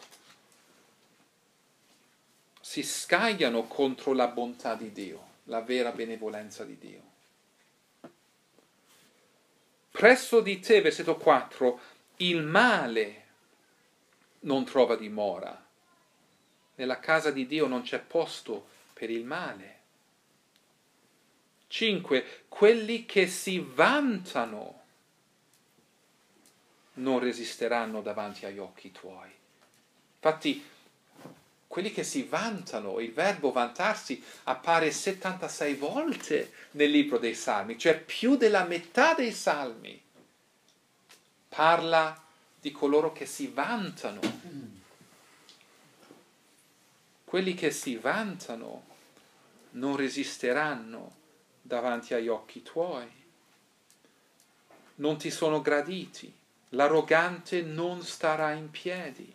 si 2.61 2.83
scagliano 2.83 3.63
contro 3.63 4.13
la 4.13 4.27
bontà 4.27 4.75
di 4.75 4.91
Dio, 4.91 5.25
la 5.45 5.61
vera 5.61 5.91
benevolenza 5.91 6.63
di 6.63 6.77
Dio. 6.77 7.01
Presso 9.89 10.41
di 10.41 10.59
te, 10.59 10.81
versetto 10.81 11.15
4, 11.15 11.79
il 12.17 12.43
male 12.43 13.25
non 14.41 14.63
trova 14.65 14.95
dimora. 14.95 15.65
Nella 16.75 16.99
casa 16.99 17.31
di 17.31 17.47
Dio 17.47 17.65
non 17.65 17.81
c'è 17.81 17.99
posto 17.99 18.67
per 18.93 19.09
il 19.09 19.25
male. 19.25 19.75
5. 21.69 22.43
Quelli 22.47 23.05
che 23.07 23.25
si 23.25 23.59
vantano 23.59 24.83
non 26.97 27.19
resisteranno 27.19 28.01
davanti 28.01 28.45
agli 28.45 28.59
occhi 28.59 28.91
tuoi. 28.91 29.29
Infatti, 30.15 30.63
quelli 31.67 31.91
che 31.91 32.03
si 32.03 32.23
vantano, 32.23 32.99
il 32.99 33.13
verbo 33.13 33.51
vantarsi 33.51 34.23
appare 34.43 34.91
76 34.91 35.75
volte 35.75 36.53
nel 36.71 36.89
libro 36.89 37.17
dei 37.17 37.35
Salmi, 37.35 37.77
cioè 37.77 37.99
più 37.99 38.35
della 38.35 38.63
metà 38.63 39.13
dei 39.13 39.31
Salmi 39.31 40.01
parla 41.49 42.23
di 42.59 42.71
coloro 42.71 43.11
che 43.11 43.25
si 43.25 43.47
vantano. 43.47 44.21
Quelli 47.23 47.53
che 47.53 47.71
si 47.71 47.97
vantano 47.97 48.85
non 49.71 49.97
resisteranno 49.97 51.15
davanti 51.61 52.13
agli 52.13 52.29
occhi 52.29 52.63
tuoi, 52.63 53.07
non 54.95 55.17
ti 55.17 55.29
sono 55.29 55.61
graditi 55.61 56.33
l'arrogante 56.69 57.61
non 57.61 58.03
starà 58.03 58.51
in 58.51 58.69
piedi. 58.69 59.33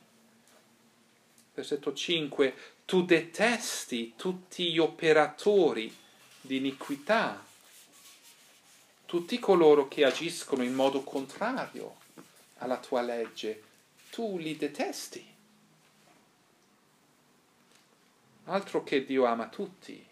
Versetto 1.54 1.92
5, 1.92 2.54
tu 2.84 3.04
detesti 3.04 4.14
tutti 4.16 4.72
gli 4.72 4.78
operatori 4.78 5.94
di 6.40 6.56
iniquità, 6.56 7.44
tutti 9.06 9.38
coloro 9.38 9.88
che 9.88 10.04
agiscono 10.04 10.62
in 10.62 10.74
modo 10.74 11.02
contrario 11.02 11.96
alla 12.58 12.78
tua 12.78 13.02
legge, 13.02 13.62
tu 14.10 14.38
li 14.38 14.56
detesti. 14.56 15.30
Altro 18.44 18.82
che 18.82 19.04
Dio 19.04 19.24
ama 19.24 19.48
tutti. 19.48 20.06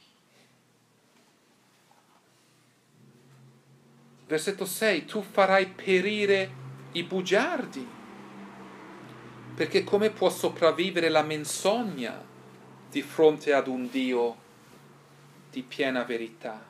Versetto 4.27 4.65
6, 4.65 5.05
tu 5.07 5.23
farai 5.23 5.67
perire 5.67 6.60
i 6.93 7.03
bugiardi, 7.05 7.87
perché 9.55 9.85
come 9.85 10.11
può 10.11 10.29
sopravvivere 10.31 11.09
la 11.09 11.23
menzogna 11.23 12.25
di 12.91 13.03
fronte 13.03 13.53
ad 13.53 13.69
un 13.69 13.89
Dio 13.89 14.37
di 15.51 15.63
piena 15.63 16.03
verità? 16.03 16.69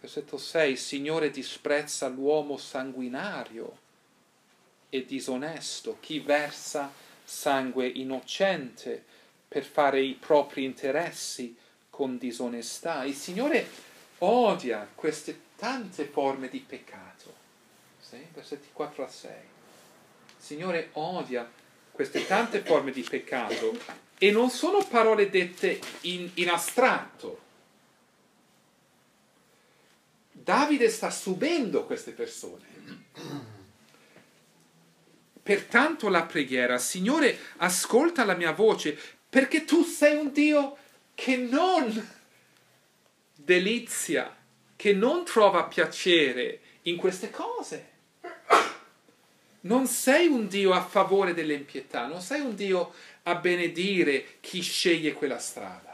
Versetto 0.00 0.38
6, 0.38 0.70
il 0.70 0.78
Signore 0.78 1.30
disprezza 1.30 2.08
l'uomo 2.08 2.56
sanguinario 2.56 3.78
e 4.88 5.04
disonesto, 5.04 5.98
chi 6.00 6.20
versa 6.20 6.90
sangue 7.22 7.86
innocente 7.86 9.04
per 9.46 9.64
fare 9.64 10.00
i 10.00 10.14
propri 10.14 10.64
interessi 10.64 11.54
con 11.90 12.16
disonestà. 12.16 13.04
Il 13.04 13.14
Signore 13.14 13.68
odia 14.18 14.88
queste 14.94 15.38
tante 15.60 16.06
forme 16.06 16.48
di 16.48 16.60
peccato. 16.60 17.34
Sì? 18.00 18.16
Versetti 18.32 18.68
4 18.72 19.04
a 19.04 19.08
6. 19.08 19.30
Il 19.30 19.36
Signore 20.38 20.88
odia 20.92 21.48
queste 21.92 22.26
tante 22.26 22.62
forme 22.62 22.92
di 22.92 23.02
peccato 23.02 23.78
e 24.16 24.30
non 24.30 24.48
sono 24.48 24.82
parole 24.82 25.28
dette 25.28 25.78
in, 26.02 26.30
in 26.34 26.48
astratto. 26.48 27.42
Davide 30.32 30.88
sta 30.88 31.10
subendo 31.10 31.84
queste 31.84 32.12
persone. 32.12 32.64
Pertanto 35.42 36.08
la 36.08 36.24
preghiera, 36.24 36.78
Signore, 36.78 37.38
ascolta 37.58 38.24
la 38.24 38.34
mia 38.34 38.52
voce, 38.52 38.98
perché 39.28 39.66
tu 39.66 39.84
sei 39.84 40.16
un 40.16 40.32
Dio 40.32 40.78
che 41.14 41.36
non 41.36 42.08
delizia, 43.34 44.39
che 44.80 44.94
non 44.94 45.26
trova 45.26 45.64
piacere 45.64 46.60
in 46.84 46.96
queste 46.96 47.28
cose. 47.28 47.88
Non 49.60 49.86
sei 49.86 50.26
un 50.26 50.48
Dio 50.48 50.72
a 50.72 50.82
favore 50.82 51.34
dell'impietà, 51.34 52.06
non 52.06 52.22
sei 52.22 52.40
un 52.40 52.54
Dio 52.54 52.94
a 53.24 53.34
benedire 53.34 54.38
chi 54.40 54.62
sceglie 54.62 55.12
quella 55.12 55.38
strada. 55.38 55.90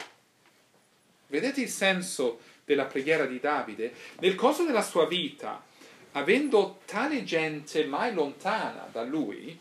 Vedete 1.26 1.62
il 1.62 1.68
senso 1.68 2.38
della 2.64 2.84
preghiera 2.84 3.26
di 3.26 3.40
Davide? 3.40 3.92
Nel 4.20 4.36
corso 4.36 4.62
della 4.62 4.82
sua 4.82 5.08
vita, 5.08 5.64
avendo 6.12 6.78
tale 6.84 7.24
gente 7.24 7.84
mai 7.86 8.14
lontana 8.14 8.88
da 8.92 9.02
lui, 9.02 9.58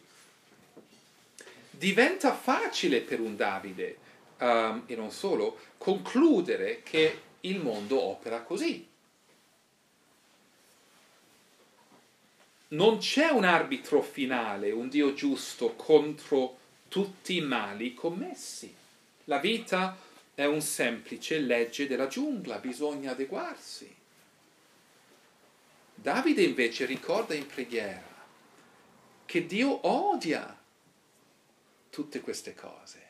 diventa 1.71 2.35
facile 2.35 2.99
per 2.99 3.19
un 3.19 3.35
Davide, 3.35 3.97
um, 4.37 4.83
e 4.85 4.95
non 4.95 5.09
solo, 5.09 5.57
concludere 5.79 6.83
che 6.83 7.21
il 7.39 7.59
mondo 7.59 7.99
opera 7.99 8.41
così. 8.43 8.93
Non 12.67 12.97
c'è 12.97 13.29
un 13.29 13.43
arbitro 13.43 14.01
finale, 14.01 14.71
un 14.71 14.89
Dio 14.89 15.13
giusto 15.13 15.73
contro 15.75 16.57
tutti 16.87 17.35
i 17.35 17.41
mali 17.41 17.93
commessi. 17.93 18.73
La 19.25 19.37
vita 19.37 19.97
è 20.33 20.45
un 20.45 20.61
semplice 20.61 21.39
legge 21.39 21.87
della 21.87 22.07
giungla, 22.07 22.57
bisogna 22.57 23.11
adeguarsi. 23.11 23.93
Davide 25.93 26.43
invece 26.43 26.85
ricorda 26.85 27.33
in 27.33 27.47
preghiera 27.47 28.13
che 29.25 29.45
Dio 29.45 29.87
odia 29.87 30.57
tutte 31.89 32.19
queste 32.19 32.53
cose. 32.53 33.03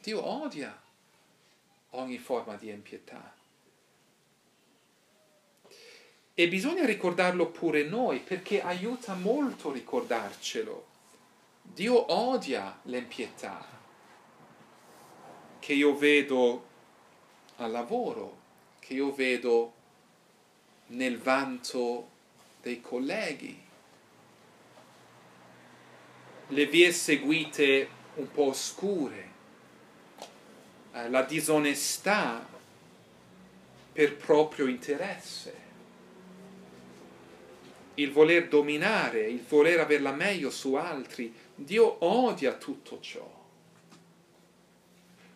Dio 0.00 0.24
odia 0.24 0.82
ogni 1.90 2.18
forma 2.18 2.56
di 2.56 2.70
impietà. 2.70 3.37
E 6.40 6.46
bisogna 6.46 6.84
ricordarlo 6.84 7.46
pure 7.46 7.82
noi 7.82 8.20
perché 8.20 8.62
aiuta 8.62 9.14
molto 9.14 9.72
ricordarcelo. 9.72 10.86
Dio 11.62 12.12
odia 12.12 12.78
l'impietà 12.82 13.66
che 15.58 15.72
io 15.72 15.96
vedo 15.96 16.66
al 17.56 17.72
lavoro, 17.72 18.36
che 18.78 18.94
io 18.94 19.12
vedo 19.12 19.72
nel 20.86 21.18
vanto 21.18 22.08
dei 22.62 22.80
colleghi, 22.80 23.60
le 26.46 26.66
vie 26.66 26.92
seguite 26.92 27.88
un 28.14 28.30
po' 28.30 28.50
oscure, 28.50 29.30
eh, 30.92 31.10
la 31.10 31.22
disonestà 31.22 32.46
per 33.92 34.14
proprio 34.14 34.68
interesse, 34.68 35.66
il 37.98 38.12
voler 38.12 38.48
dominare, 38.48 39.28
il 39.28 39.42
voler 39.46 39.80
averla 39.80 40.12
meglio 40.12 40.50
su 40.50 40.74
altri. 40.74 41.32
Dio 41.54 42.04
odia 42.04 42.54
tutto 42.54 43.00
ciò. 43.00 43.36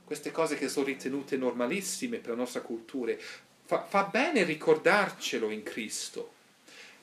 Queste 0.04 0.30
cose 0.30 0.56
che 0.56 0.68
sono 0.68 0.86
ritenute 0.86 1.36
normalissime 1.36 2.18
per 2.18 2.30
la 2.30 2.36
nostra 2.36 2.60
cultura, 2.60 3.14
fa, 3.64 3.84
fa 3.84 4.04
bene 4.04 4.42
ricordarcelo 4.44 5.50
in 5.50 5.62
Cristo, 5.62 6.32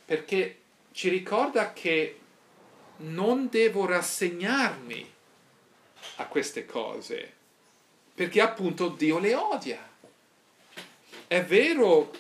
perché 0.05 0.57
ci 0.91 1.09
ricorda 1.09 1.73
che 1.73 2.19
non 2.97 3.49
devo 3.49 3.85
rassegnarmi 3.85 5.13
a 6.17 6.25
queste 6.27 6.65
cose 6.65 7.37
perché 8.19 8.41
appunto 8.41 8.89
Dio 8.89 9.17
le 9.17 9.33
odia. 9.33 9.79
È 11.25 11.41
vero 11.41 12.11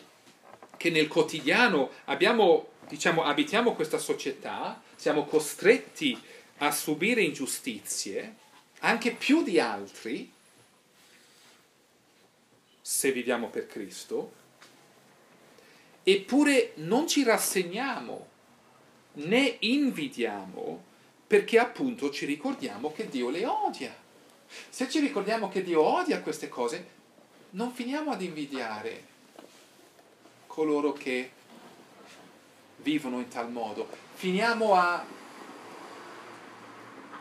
che 0.77 0.89
nel 0.91 1.09
quotidiano 1.09 1.91
abbiamo, 2.05 2.69
diciamo, 2.89 3.23
abitiamo 3.23 3.75
questa 3.75 3.99
società, 3.99 4.81
siamo 4.95 5.25
costretti 5.25 6.19
a 6.57 6.71
subire 6.71 7.21
ingiustizie, 7.21 8.35
anche 8.79 9.11
più 9.11 9.43
di 9.43 9.59
altri, 9.59 10.31
se 12.81 13.11
viviamo 13.11 13.49
per 13.49 13.67
Cristo, 13.67 14.33
eppure 16.03 16.71
non 16.75 17.07
ci 17.07 17.23
rassegniamo 17.23 18.27
né 19.13 19.57
invidiamo 19.59 20.83
perché 21.27 21.59
appunto 21.59 22.09
ci 22.09 22.25
ricordiamo 22.25 22.91
che 22.91 23.07
Dio 23.07 23.29
le 23.29 23.45
odia. 23.45 23.95
Se 24.69 24.89
ci 24.89 24.99
ricordiamo 24.99 25.47
che 25.49 25.61
Dio 25.61 25.81
odia 25.81 26.21
queste 26.21 26.47
cose, 26.47 26.97
non 27.51 27.71
finiamo 27.71 28.11
ad 28.11 28.23
invidiare 28.23 29.05
coloro 30.47 30.93
che 30.93 31.31
vivono 32.81 33.19
in 33.19 33.27
tal 33.27 33.51
modo, 33.51 33.87
finiamo 34.13 34.75
a 34.75 35.05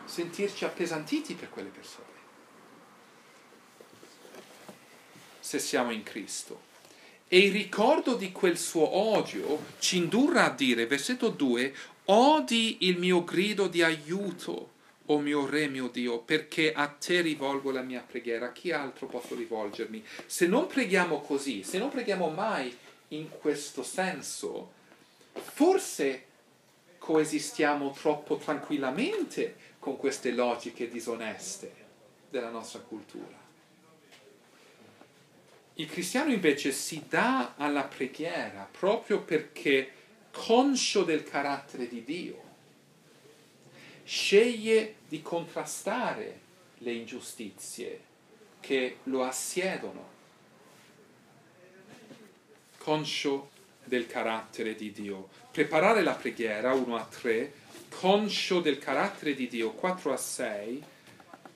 sentirci 0.05 0.65
appesantiti 0.65 1.35
per 1.35 1.49
quelle 1.49 1.69
persone. 1.69 2.07
Se 5.39 5.59
siamo 5.59 5.91
in 5.91 6.03
Cristo. 6.03 6.67
E 7.27 7.39
il 7.39 7.51
ricordo 7.51 8.15
di 8.15 8.31
quel 8.31 8.57
suo 8.57 8.95
odio 8.95 9.63
ci 9.77 9.97
indurrà 9.97 10.45
a 10.45 10.49
dire, 10.49 10.87
versetto 10.87 11.29
2, 11.29 11.75
odi 12.05 12.77
il 12.87 12.97
mio 12.97 13.23
grido 13.23 13.67
di 13.67 13.83
aiuto 13.83 14.77
o 15.05 15.19
mio 15.19 15.45
Re, 15.45 15.67
mio 15.67 15.87
Dio, 15.87 16.19
perché 16.19 16.71
a 16.71 16.87
te 16.87 17.21
rivolgo 17.21 17.71
la 17.71 17.81
mia 17.81 18.03
preghiera, 18.07 18.47
a 18.47 18.51
chi 18.51 18.71
altro 18.71 19.07
posso 19.07 19.35
rivolgermi? 19.35 20.03
Se 20.25 20.47
non 20.47 20.67
preghiamo 20.67 21.21
così, 21.21 21.63
se 21.63 21.77
non 21.77 21.89
preghiamo 21.89 22.29
mai 22.29 22.75
in 23.09 23.29
questo 23.29 23.83
senso, 23.83 24.71
forse 25.39 26.25
coesistiamo 26.97 27.91
troppo 27.91 28.37
tranquillamente 28.37 29.55
con 29.79 29.97
queste 29.97 30.31
logiche 30.31 30.89
disoneste 30.89 31.73
della 32.29 32.49
nostra 32.49 32.79
cultura. 32.79 33.37
Il 35.75 35.87
cristiano 35.87 36.31
invece 36.31 36.71
si 36.71 37.05
dà 37.07 37.53
alla 37.55 37.83
preghiera 37.83 38.67
proprio 38.69 39.21
perché 39.21 39.91
conscio 40.31 41.03
del 41.03 41.23
carattere 41.23 41.87
di 41.87 42.03
Dio 42.03 42.47
sceglie 44.09 44.95
di 45.07 45.21
contrastare 45.21 46.39
le 46.79 46.93
ingiustizie 46.93 48.01
che 48.59 48.97
lo 49.03 49.23
assiedono, 49.23 50.09
conscio 52.79 53.51
del 53.89 54.07
carattere 54.07 54.75
di 54.75 54.93
Dio. 54.93 55.27
Preparare 55.51 56.01
la 56.01 56.13
preghiera 56.13 56.73
1 56.73 56.95
a 56.95 57.03
3, 57.03 57.53
conscio 57.89 58.61
del 58.61 58.77
carattere 58.77 59.33
di 59.33 59.49
Dio 59.49 59.71
4 59.71 60.13
a 60.13 60.17
6, 60.17 60.83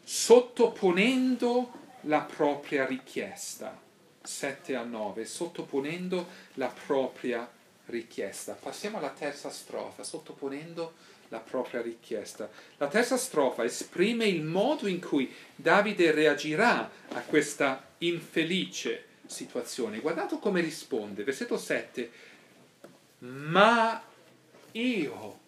sottoponendo 0.03 1.71
la 2.01 2.19
propria 2.19 2.85
richiesta 2.85 3.79
7 4.23 4.75
a 4.75 4.83
9, 4.83 5.25
sottoponendo 5.25 6.27
la 6.53 6.73
propria 6.85 7.49
richiesta. 7.87 8.53
Passiamo 8.53 8.97
alla 8.97 9.09
terza 9.09 9.49
strofa, 9.49 10.03
sottoponendo 10.03 10.93
la 11.27 11.39
propria 11.39 11.81
richiesta. 11.81 12.49
La 12.77 12.87
terza 12.87 13.17
strofa 13.17 13.63
esprime 13.63 14.25
il 14.25 14.43
modo 14.43 14.87
in 14.87 15.01
cui 15.01 15.33
Davide 15.55 16.11
reagirà 16.11 16.89
a 17.09 17.21
questa 17.21 17.85
infelice 17.99 19.05
situazione. 19.33 19.99
Guardate 19.99 20.39
come 20.39 20.61
risponde, 20.61 21.23
versetto 21.23 21.57
7, 21.57 22.11
ma 23.19 24.01
io, 24.71 25.39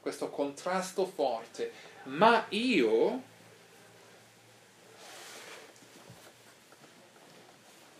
questo 0.00 0.28
contrasto 0.28 1.06
forte, 1.06 1.72
ma 2.04 2.44
io 2.50 3.22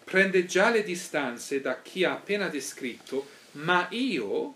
prende 0.05 0.44
già 0.44 0.68
le 0.68 0.83
distanze 0.83 1.62
da 1.62 1.81
chi 1.81 2.05
ha 2.05 2.12
appena 2.12 2.48
descritto, 2.48 3.26
ma 3.52 3.87
io 3.90 4.55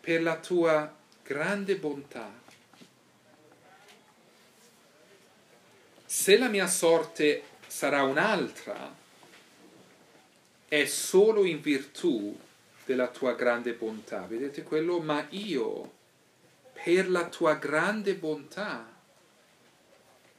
per 0.00 0.20
la 0.20 0.36
tua 0.36 0.92
grande 1.22 1.76
bontà. 1.76 2.41
Se 6.14 6.36
la 6.36 6.48
mia 6.48 6.66
sorte 6.66 7.42
sarà 7.66 8.02
un'altra, 8.02 8.94
è 10.68 10.84
solo 10.84 11.46
in 11.46 11.62
virtù 11.62 12.38
della 12.84 13.08
tua 13.08 13.32
grande 13.32 13.72
bontà. 13.72 14.26
Vedete 14.28 14.62
quello? 14.62 15.00
Ma 15.00 15.26
io, 15.30 15.90
per 16.74 17.08
la 17.08 17.26
tua 17.28 17.54
grande 17.54 18.14
bontà, 18.14 18.86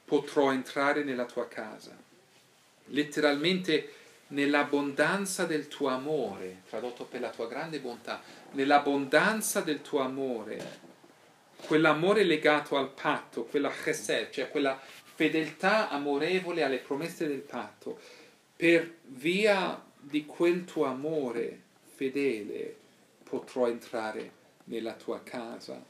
potrò 0.06 0.52
entrare 0.52 1.04
nella 1.04 1.26
tua 1.26 1.48
casa. 1.48 1.98
Letteralmente 2.86 3.94
nell'abbondanza 4.28 5.46
del 5.46 5.68
tuo 5.68 5.88
amore, 5.88 6.62
tradotto 6.70 7.06
per 7.06 7.20
la 7.20 7.32
tua 7.32 7.48
grande 7.48 7.80
bontà, 7.80 8.22
nell'abbondanza 8.52 9.62
del 9.62 9.82
tuo 9.82 10.02
amore, 10.02 10.82
quell'amore 11.66 12.24
legato 12.24 12.78
al 12.78 12.92
patto, 12.92 13.46
quella 13.46 13.72
chesed, 13.72 14.30
cioè 14.30 14.50
quella 14.50 14.80
fedeltà 15.24 15.90
amorevole 15.90 16.64
alle 16.64 16.80
promesse 16.80 17.28
del 17.28 17.40
patto, 17.40 17.98
per 18.58 18.98
via 19.04 19.82
di 19.98 20.26
quel 20.26 20.66
tuo 20.66 20.84
amore 20.84 21.62
fedele 21.96 22.76
potrò 23.24 23.70
entrare 23.70 24.32
nella 24.66 24.94
tua 24.94 25.24
casa. 25.24 25.82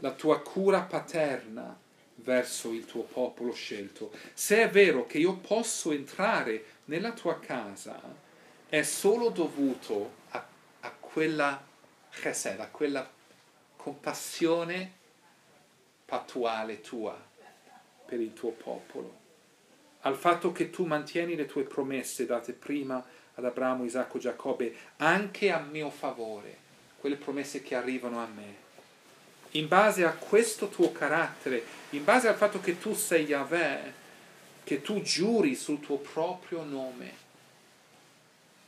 La 0.00 0.10
tua 0.12 0.42
cura 0.42 0.82
paterna 0.82 1.74
verso 2.16 2.70
il 2.72 2.84
tuo 2.84 3.04
popolo 3.04 3.54
scelto. 3.54 4.12
Se 4.34 4.62
è 4.62 4.68
vero 4.68 5.06
che 5.06 5.16
io 5.16 5.36
posso 5.36 5.90
entrare 5.92 6.64
nella 6.86 7.12
tua 7.12 7.40
casa, 7.40 7.98
è 8.68 8.82
solo 8.82 9.30
dovuto 9.30 10.12
a, 10.30 10.46
a 10.80 10.90
quella 10.90 11.64
chesed, 12.10 12.60
a 12.60 12.68
quella 12.68 13.10
compassione 13.76 14.92
pattuale 16.04 16.82
tua 16.82 17.27
per 18.08 18.20
il 18.20 18.32
tuo 18.32 18.52
popolo, 18.52 19.16
al 20.00 20.16
fatto 20.16 20.50
che 20.50 20.70
tu 20.70 20.86
mantieni 20.86 21.36
le 21.36 21.44
tue 21.44 21.64
promesse 21.64 22.24
date 22.24 22.54
prima 22.54 23.04
ad 23.34 23.44
Abramo, 23.44 23.84
Isacco, 23.84 24.18
Giacobbe, 24.18 24.74
anche 24.96 25.50
a 25.50 25.60
mio 25.60 25.90
favore, 25.90 26.56
quelle 26.98 27.16
promesse 27.16 27.60
che 27.62 27.74
arrivano 27.74 28.18
a 28.18 28.26
me. 28.26 28.66
In 29.52 29.68
base 29.68 30.04
a 30.04 30.14
questo 30.14 30.68
tuo 30.68 30.90
carattere, 30.90 31.62
in 31.90 32.02
base 32.02 32.28
al 32.28 32.36
fatto 32.36 32.60
che 32.60 32.78
tu 32.78 32.94
sei 32.94 33.26
Yahweh, 33.26 33.92
che 34.64 34.80
tu 34.80 35.02
giuri 35.02 35.54
sul 35.54 35.80
tuo 35.80 35.98
proprio 35.98 36.62
nome, 36.62 37.26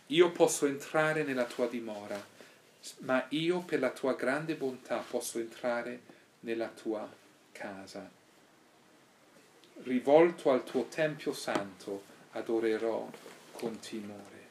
io 0.06 0.30
posso 0.32 0.66
entrare 0.66 1.22
nella 1.22 1.44
tua 1.44 1.66
dimora, 1.66 2.22
ma 2.98 3.24
io 3.30 3.60
per 3.60 3.80
la 3.80 3.90
tua 3.90 4.14
grande 4.14 4.54
bontà 4.54 4.98
posso 4.98 5.38
entrare 5.38 6.00
nella 6.40 6.68
tua 6.68 7.08
casa. 7.52 8.19
Rivolto 9.82 10.50
al 10.50 10.64
tuo 10.64 10.84
Tempio 10.84 11.32
Santo, 11.32 12.02
adorerò 12.32 13.08
con 13.52 13.78
timore. 13.78 14.48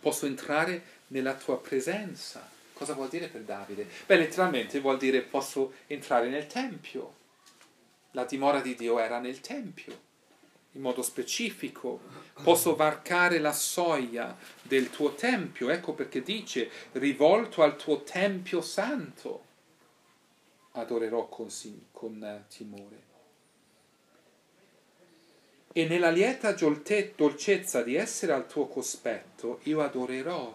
Posso 0.00 0.26
entrare 0.26 0.82
nella 1.08 1.34
tua 1.34 1.60
presenza. 1.60 2.48
Cosa 2.72 2.94
vuol 2.94 3.08
dire 3.08 3.28
per 3.28 3.42
Davide? 3.42 3.86
Beh, 4.06 4.16
letteralmente 4.16 4.80
vuol 4.80 4.96
dire 4.96 5.20
posso 5.20 5.74
entrare 5.86 6.28
nel 6.28 6.46
Tempio. 6.46 7.18
La 8.12 8.24
dimora 8.24 8.60
di 8.60 8.74
Dio 8.74 8.98
era 8.98 9.18
nel 9.18 9.40
Tempio 9.40 10.08
in 10.74 10.82
modo 10.82 11.02
specifico, 11.02 12.00
posso 12.42 12.76
varcare 12.76 13.38
la 13.40 13.52
soglia 13.52 14.36
del 14.62 14.90
tuo 14.90 15.14
tempio, 15.14 15.68
ecco 15.68 15.94
perché 15.94 16.22
dice 16.22 16.70
rivolto 16.92 17.62
al 17.62 17.76
tuo 17.76 18.02
tempio 18.02 18.60
santo, 18.60 19.44
adorerò 20.72 21.26
con, 21.28 21.48
con 21.90 22.22
uh, 22.22 22.48
timore. 22.48 23.08
E 25.72 25.86
nella 25.86 26.10
lieta 26.10 26.50
dolcezza 26.50 27.82
di 27.82 27.94
essere 27.94 28.32
al 28.32 28.48
tuo 28.48 28.66
cospetto, 28.66 29.60
io 29.64 29.80
adorerò 29.82 30.52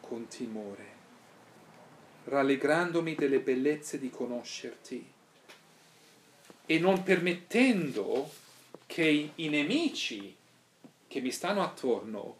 con 0.00 0.26
timore, 0.26 0.86
rallegrandomi 2.24 3.14
delle 3.14 3.38
bellezze 3.38 3.96
di 3.96 4.10
conoscerti 4.10 5.12
e 6.66 6.78
non 6.80 7.04
permettendo 7.04 8.28
che 8.86 9.30
i 9.32 9.48
nemici 9.48 10.34
che 11.06 11.20
mi 11.20 11.30
stanno 11.30 11.62
attorno, 11.62 12.38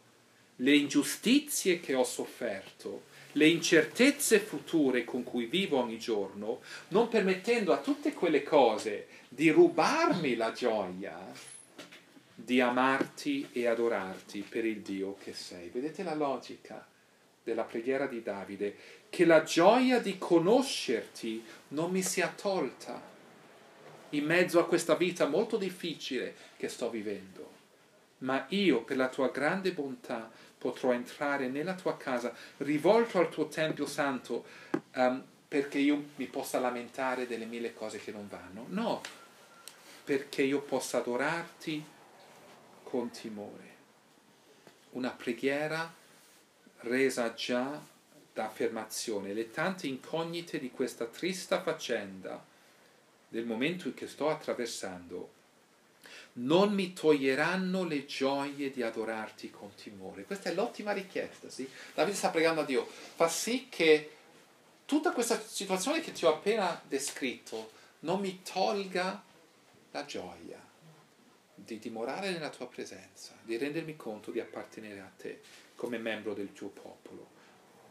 le 0.57 0.75
ingiustizie 0.75 1.79
che 1.79 1.95
ho 1.95 2.03
sofferto, 2.03 3.05
le 3.33 3.47
incertezze 3.47 4.41
future 4.41 5.05
con 5.05 5.23
cui 5.23 5.45
vivo 5.45 5.79
ogni 5.79 6.01
giorno, 6.01 6.61
non 6.89 7.07
permettendo 7.07 7.73
a 7.73 7.79
tutte 7.79 8.15
quelle 8.15 8.43
cose 8.43 9.07
di 9.29 9.49
rubarmi 9.51 10.35
la 10.35 10.51
gioia 10.51 11.57
di 12.41 12.61
amarti 12.61 13.49
e 13.53 13.67
adorarti 13.67 14.47
per 14.49 14.65
il 14.65 14.81
Dio 14.81 15.17
che 15.19 15.33
sei. 15.33 15.71
Vedete 15.71 16.05
la 16.05 16.15
logica 16.15 16.87
della 17.43 17.65
preghiera 17.65 18.07
di 18.07 18.23
Davide? 18.23 18.77
Che 19.11 19.25
la 19.25 19.43
gioia 19.43 19.99
di 19.99 20.19
conoscerti 20.19 21.45
non 21.69 21.91
mi 21.91 22.01
sia 22.01 22.33
tolta 22.35 23.03
in 24.11 24.25
mezzo 24.25 24.61
a 24.61 24.67
questa 24.67 24.95
vita 24.95 25.27
molto 25.27 25.57
difficile 25.57 26.35
che 26.57 26.69
sto 26.69 26.91
vivendo. 26.91 27.57
Ma 28.19 28.47
io, 28.51 28.83
per 28.83 28.97
la 28.97 29.09
tua 29.09 29.31
grande 29.31 29.73
bontà, 29.73 30.31
potrò 30.57 30.93
entrare 30.93 31.49
nella 31.49 31.75
tua 31.75 31.97
casa, 31.97 32.33
rivolto 32.59 33.19
al 33.19 33.31
tuo 33.31 33.49
Tempio 33.49 33.87
Santo, 33.87 34.45
um, 34.95 35.25
perché 35.49 35.79
io 35.79 36.11
mi 36.17 36.27
possa 36.27 36.61
lamentare 36.61 37.27
delle 37.27 37.47
mille 37.47 37.75
cose 37.75 37.99
che 37.99 38.13
non 38.13 38.29
vanno. 38.29 38.67
No, 38.69 39.01
perché 40.05 40.43
io 40.43 40.61
possa 40.61 40.99
adorarti 40.99 41.97
con 42.89 43.11
timore. 43.11 43.77
Una 44.93 45.11
preghiera 45.11 45.95
resa 46.79 47.35
già 47.35 47.79
da 48.33 48.47
affermazione. 48.47 49.35
Le 49.35 49.51
tante 49.51 49.87
incognite 49.87 50.59
di 50.59 50.71
questa 50.71 51.05
trista 51.05 51.61
faccenda 51.61 52.43
del 53.29 53.45
momento 53.45 53.93
che 53.93 54.09
sto 54.09 54.31
attraversando, 54.31 55.37
non 56.35 56.73
mi 56.73 56.95
toglieranno 56.95 57.85
le 57.85 58.07
gioie 58.07 58.71
di 58.71 58.83
adorarti 58.83 59.51
con 59.51 59.75
timore. 59.75 60.25
Questa 60.25 60.49
è 60.49 60.55
l'ottima 60.55 60.93
richiesta, 60.93 61.51
sì? 61.51 61.69
Davide 61.93 62.17
sta 62.17 62.31
pregando 62.31 62.63
a 62.63 62.65
Dio, 62.65 62.87
fa 62.87 63.29
sì 63.29 63.67
che 63.69 64.13
tutta 64.87 65.13
questa 65.13 65.39
situazione 65.39 66.01
che 66.01 66.13
ti 66.13 66.25
ho 66.25 66.31
appena 66.31 66.81
descritto 66.89 67.73
non 68.01 68.21
mi 68.21 68.41
tolga 68.43 69.23
la 69.91 70.05
gioia 70.07 70.58
di 71.75 71.79
dimorare 71.79 72.31
nella 72.31 72.49
tua 72.49 72.67
presenza, 72.67 73.33
di 73.43 73.57
rendermi 73.57 73.97
conto 73.97 74.31
di 74.31 74.41
appartenere 74.41 75.01
a 75.01 75.11
te 75.17 75.41
come 75.75 75.99
membro 75.99 76.35
del 76.35 76.53
tuo 76.53 76.69
popolo. 76.69 77.37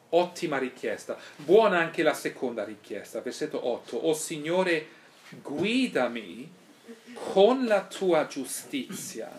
Ottima 0.09 0.57
richiesta. 0.57 1.17
Buona 1.35 1.79
anche 1.79 2.01
la 2.01 2.13
seconda 2.13 2.63
richiesta, 2.63 3.21
versetto 3.21 3.67
8. 3.67 3.97
O 3.97 4.13
Signore, 4.13 4.87
guidami 5.41 6.49
con 7.13 7.65
la 7.65 7.85
tua 7.85 8.25
giustizia 8.27 9.29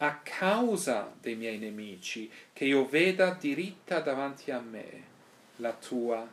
a 0.00 0.20
causa 0.22 1.12
dei 1.20 1.34
miei 1.34 1.58
nemici, 1.58 2.30
che 2.52 2.64
io 2.64 2.86
veda 2.86 3.36
diritta 3.38 4.00
davanti 4.00 4.50
a 4.50 4.60
me 4.60 5.02
la 5.56 5.72
tua 5.72 6.26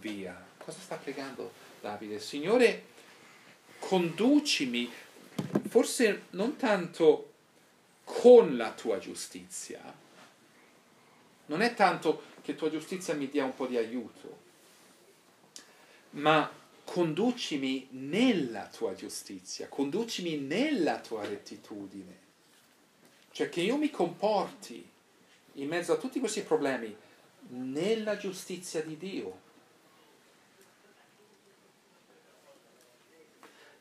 via. 0.00 0.46
Cosa 0.58 0.78
sta 0.80 0.96
pregando 0.96 1.52
Davide? 1.80 2.18
Signore, 2.18 2.92
conducimi, 3.78 4.90
forse 5.74 6.26
non 6.30 6.54
tanto 6.54 7.32
con 8.04 8.56
la 8.56 8.72
tua 8.74 9.00
giustizia, 9.00 9.82
non 11.46 11.62
è 11.62 11.74
tanto 11.74 12.26
che 12.42 12.54
tua 12.54 12.70
giustizia 12.70 13.14
mi 13.14 13.28
dia 13.28 13.44
un 13.44 13.56
po' 13.56 13.66
di 13.66 13.76
aiuto, 13.76 14.38
ma 16.10 16.48
conducimi 16.84 17.88
nella 17.90 18.68
tua 18.68 18.94
giustizia, 18.94 19.66
conducimi 19.66 20.36
nella 20.36 21.00
tua 21.00 21.26
rettitudine. 21.26 22.18
Cioè 23.32 23.48
che 23.48 23.60
io 23.60 23.76
mi 23.76 23.90
comporti 23.90 24.88
in 25.54 25.66
mezzo 25.66 25.92
a 25.92 25.96
tutti 25.96 26.20
questi 26.20 26.42
problemi 26.42 26.96
nella 27.48 28.16
giustizia 28.16 28.80
di 28.80 28.96
Dio. 28.96 29.40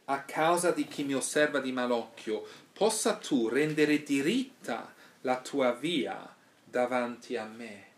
A 0.05 0.23
causa 0.23 0.71
di 0.71 0.85
chi 0.85 1.03
mi 1.03 1.15
osserva 1.15 1.59
di 1.59 1.71
malocchio, 1.71 2.45
possa 2.73 3.15
tu 3.15 3.47
rendere 3.47 4.03
diritta 4.03 4.93
la 5.21 5.39
tua 5.39 5.71
via 5.71 6.35
davanti 6.63 7.37
a 7.37 7.45
me. 7.45 7.91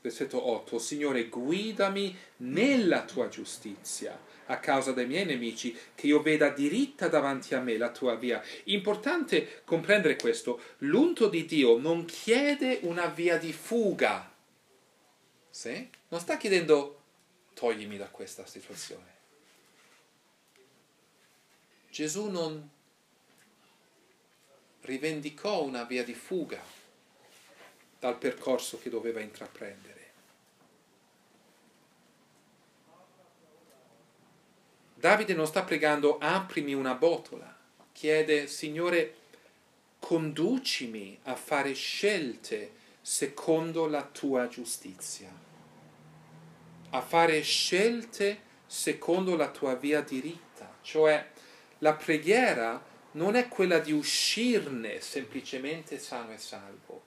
Versetto 0.00 0.48
8. 0.48 0.78
Signore, 0.78 1.28
guidami 1.28 2.16
nella 2.38 3.04
tua 3.04 3.28
giustizia 3.28 4.26
a 4.50 4.58
causa 4.60 4.92
dei 4.92 5.06
miei 5.06 5.24
nemici, 5.24 5.76
che 5.94 6.06
io 6.06 6.22
veda 6.22 6.50
diritta 6.50 7.08
davanti 7.08 7.54
a 7.54 7.60
me 7.60 7.76
la 7.76 7.90
tua 7.90 8.14
via. 8.14 8.42
Importante 8.64 9.62
comprendere 9.64 10.16
questo. 10.16 10.60
L'unto 10.78 11.28
di 11.28 11.44
Dio 11.44 11.78
non 11.78 12.04
chiede 12.04 12.80
una 12.82 13.06
via 13.06 13.36
di 13.36 13.52
fuga. 13.52 14.32
Sì? 15.50 15.90
Non 16.08 16.20
sta 16.20 16.36
chiedendo 16.36 17.02
toglimi 17.52 17.98
da 17.98 18.08
questa 18.08 18.46
situazione. 18.46 19.17
Gesù 21.90 22.28
non 22.28 22.68
rivendicò 24.82 25.62
una 25.62 25.84
via 25.84 26.04
di 26.04 26.14
fuga 26.14 26.62
dal 27.98 28.16
percorso 28.16 28.78
che 28.78 28.90
doveva 28.90 29.20
intraprendere. 29.20 29.96
Davide 34.94 35.34
non 35.34 35.46
sta 35.46 35.62
pregando 35.62 36.18
aprimi 36.18 36.74
una 36.74 36.94
botola, 36.94 37.56
chiede 37.92 38.46
Signore 38.46 39.14
conducimi 39.98 41.18
a 41.24 41.36
fare 41.36 41.72
scelte 41.72 42.72
secondo 43.00 43.86
la 43.86 44.02
tua 44.02 44.48
giustizia, 44.48 45.30
a 46.90 47.00
fare 47.00 47.42
scelte 47.42 48.40
secondo 48.66 49.36
la 49.36 49.50
tua 49.50 49.74
via 49.74 50.00
diritta, 50.00 50.76
cioè 50.82 51.30
la 51.78 51.94
preghiera 51.94 52.84
non 53.12 53.34
è 53.34 53.48
quella 53.48 53.78
di 53.78 53.92
uscirne 53.92 55.00
semplicemente 55.00 55.98
sano 55.98 56.32
e 56.32 56.38
salvo, 56.38 57.02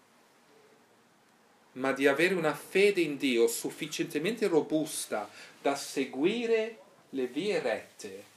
ma 1.73 1.91
di 1.91 2.07
avere 2.07 2.33
una 2.33 2.53
fede 2.53 3.01
in 3.01 3.17
Dio 3.17 3.47
sufficientemente 3.47 4.47
robusta 4.47 5.29
da 5.61 5.75
seguire 5.75 6.79
le 7.09 7.27
vie 7.27 7.59
rette 7.59 8.29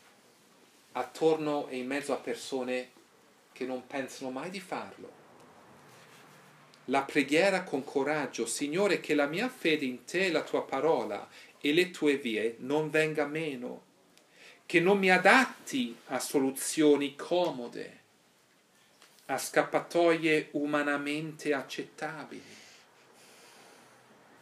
attorno 0.93 1.69
e 1.69 1.79
in 1.79 1.87
mezzo 1.87 2.13
a 2.13 2.19
persone 2.19 2.91
che 3.53 3.65
non 3.65 3.87
pensano 3.87 4.31
mai 4.31 4.51
di 4.51 4.61
farlo. 4.61 5.23
La 6.89 7.03
preghiera 7.03 7.63
con 7.63 7.83
coraggio, 7.83 8.47
Signore, 8.47 9.01
che 9.01 9.15
la 9.15 9.27
mia 9.27 9.49
fede 9.49 9.85
in 9.85 10.05
te, 10.05 10.31
la 10.31 10.43
tua 10.43 10.65
parola 10.65 11.27
e 11.61 11.73
le 11.73 11.91
tue 11.91 12.19
vie 12.19 12.57
non 12.59 12.91
venga 12.91 13.25
meno, 13.27 13.84
che 14.75 14.81
non 14.81 14.99
mi 14.99 15.09
adatti 15.09 15.97
a 16.07 16.19
soluzioni 16.19 17.15
comode, 17.15 18.01
a 19.27 19.39
scappatoie 19.39 20.49
umanamente 20.55 21.55
accettabili 21.55 22.43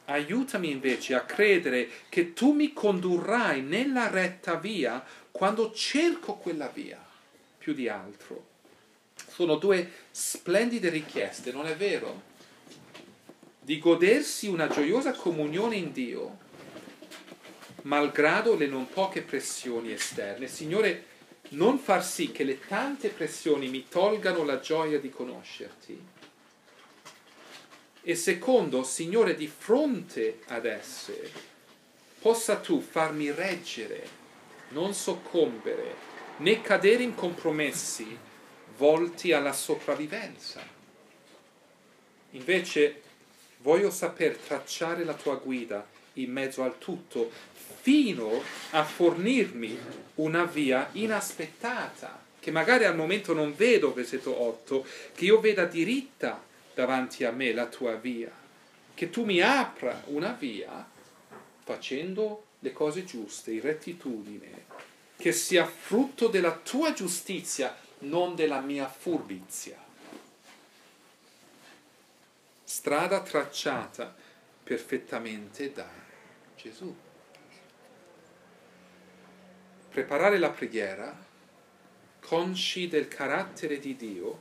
Aiutami 0.06 0.70
invece 0.70 1.14
a 1.14 1.20
credere 1.20 1.86
che 2.08 2.32
tu 2.32 2.52
mi 2.52 2.72
condurrai 2.72 3.60
nella 3.60 4.08
retta 4.08 4.54
via 4.54 5.04
quando 5.30 5.70
cerco 5.72 6.36
quella 6.36 6.68
via 6.68 6.98
più 7.58 7.74
di 7.74 7.90
altro. 7.90 8.46
Sono 9.28 9.56
due 9.56 9.90
splendide 10.10 10.88
richieste, 10.88 11.52
non 11.52 11.66
è 11.66 11.76
vero? 11.76 12.22
Di 13.60 13.78
godersi 13.78 14.48
una 14.48 14.68
gioiosa 14.68 15.12
comunione 15.12 15.76
in 15.76 15.92
Dio, 15.92 16.38
malgrado 17.82 18.54
le 18.54 18.66
non 18.66 18.88
poche 18.88 19.22
pressioni 19.22 19.92
esterne. 19.92 20.46
Signore, 20.46 21.04
non 21.50 21.78
far 21.78 22.04
sì 22.04 22.32
che 22.32 22.44
le 22.44 22.58
tante 22.66 23.08
pressioni 23.08 23.68
mi 23.68 23.86
tolgano 23.88 24.44
la 24.44 24.60
gioia 24.60 24.98
di 24.98 25.10
conoscerti 25.10 26.20
e 28.04 28.16
secondo, 28.16 28.82
Signore, 28.82 29.36
di 29.36 29.46
fronte 29.46 30.40
ad 30.48 30.66
esse, 30.66 31.30
possa 32.20 32.56
tu 32.56 32.80
farmi 32.80 33.30
reggere, 33.30 34.04
non 34.70 34.92
soccombere, 34.92 35.94
né 36.38 36.60
cadere 36.62 37.04
in 37.04 37.14
compromessi 37.14 38.18
volti 38.76 39.32
alla 39.32 39.52
sopravvivenza. 39.52 40.60
Invece 42.30 43.02
voglio 43.58 43.90
saper 43.90 44.36
tracciare 44.36 45.04
la 45.04 45.14
tua 45.14 45.36
guida 45.36 45.86
in 46.14 46.32
mezzo 46.32 46.64
al 46.64 46.78
tutto, 46.78 47.30
fino 47.82 48.40
a 48.70 48.84
fornirmi 48.84 49.76
una 50.16 50.44
via 50.44 50.88
inaspettata, 50.92 52.24
che 52.38 52.52
magari 52.52 52.84
al 52.84 52.94
momento 52.94 53.34
non 53.34 53.56
vedo, 53.56 53.92
versetto 53.92 54.40
8, 54.40 54.86
che 55.14 55.24
io 55.24 55.40
veda 55.40 55.64
diritta 55.64 56.40
davanti 56.74 57.24
a 57.24 57.32
me 57.32 57.52
la 57.52 57.66
tua 57.66 57.96
via, 57.96 58.30
che 58.94 59.10
tu 59.10 59.24
mi 59.24 59.40
apra 59.40 60.00
una 60.06 60.30
via 60.30 60.88
facendo 61.64 62.44
le 62.60 62.72
cose 62.72 63.04
giuste, 63.04 63.50
in 63.50 63.60
rettitudine, 63.62 64.64
che 65.16 65.32
sia 65.32 65.66
frutto 65.66 66.28
della 66.28 66.52
tua 66.52 66.92
giustizia, 66.92 67.76
non 68.00 68.36
della 68.36 68.60
mia 68.60 68.88
furbizia. 68.88 69.76
Strada 72.62 73.20
tracciata 73.22 74.14
perfettamente 74.62 75.72
da 75.72 75.88
Gesù. 76.56 76.94
Preparare 79.92 80.38
la 80.38 80.48
preghiera, 80.48 81.14
consci 82.20 82.88
del 82.88 83.08
carattere 83.08 83.78
di 83.78 83.94
Dio, 83.94 84.38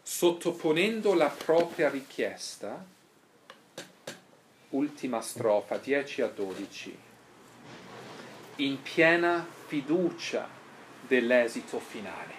sottoponendo 0.00 1.14
la 1.14 1.28
propria 1.28 1.88
richiesta, 1.88 2.86
ultima 4.68 5.20
strofa, 5.22 5.78
10 5.78 6.22
a 6.22 6.28
12, 6.28 6.98
in 8.58 8.80
piena 8.80 9.44
fiducia 9.66 10.48
dell'esito 11.00 11.80
finale, 11.80 12.34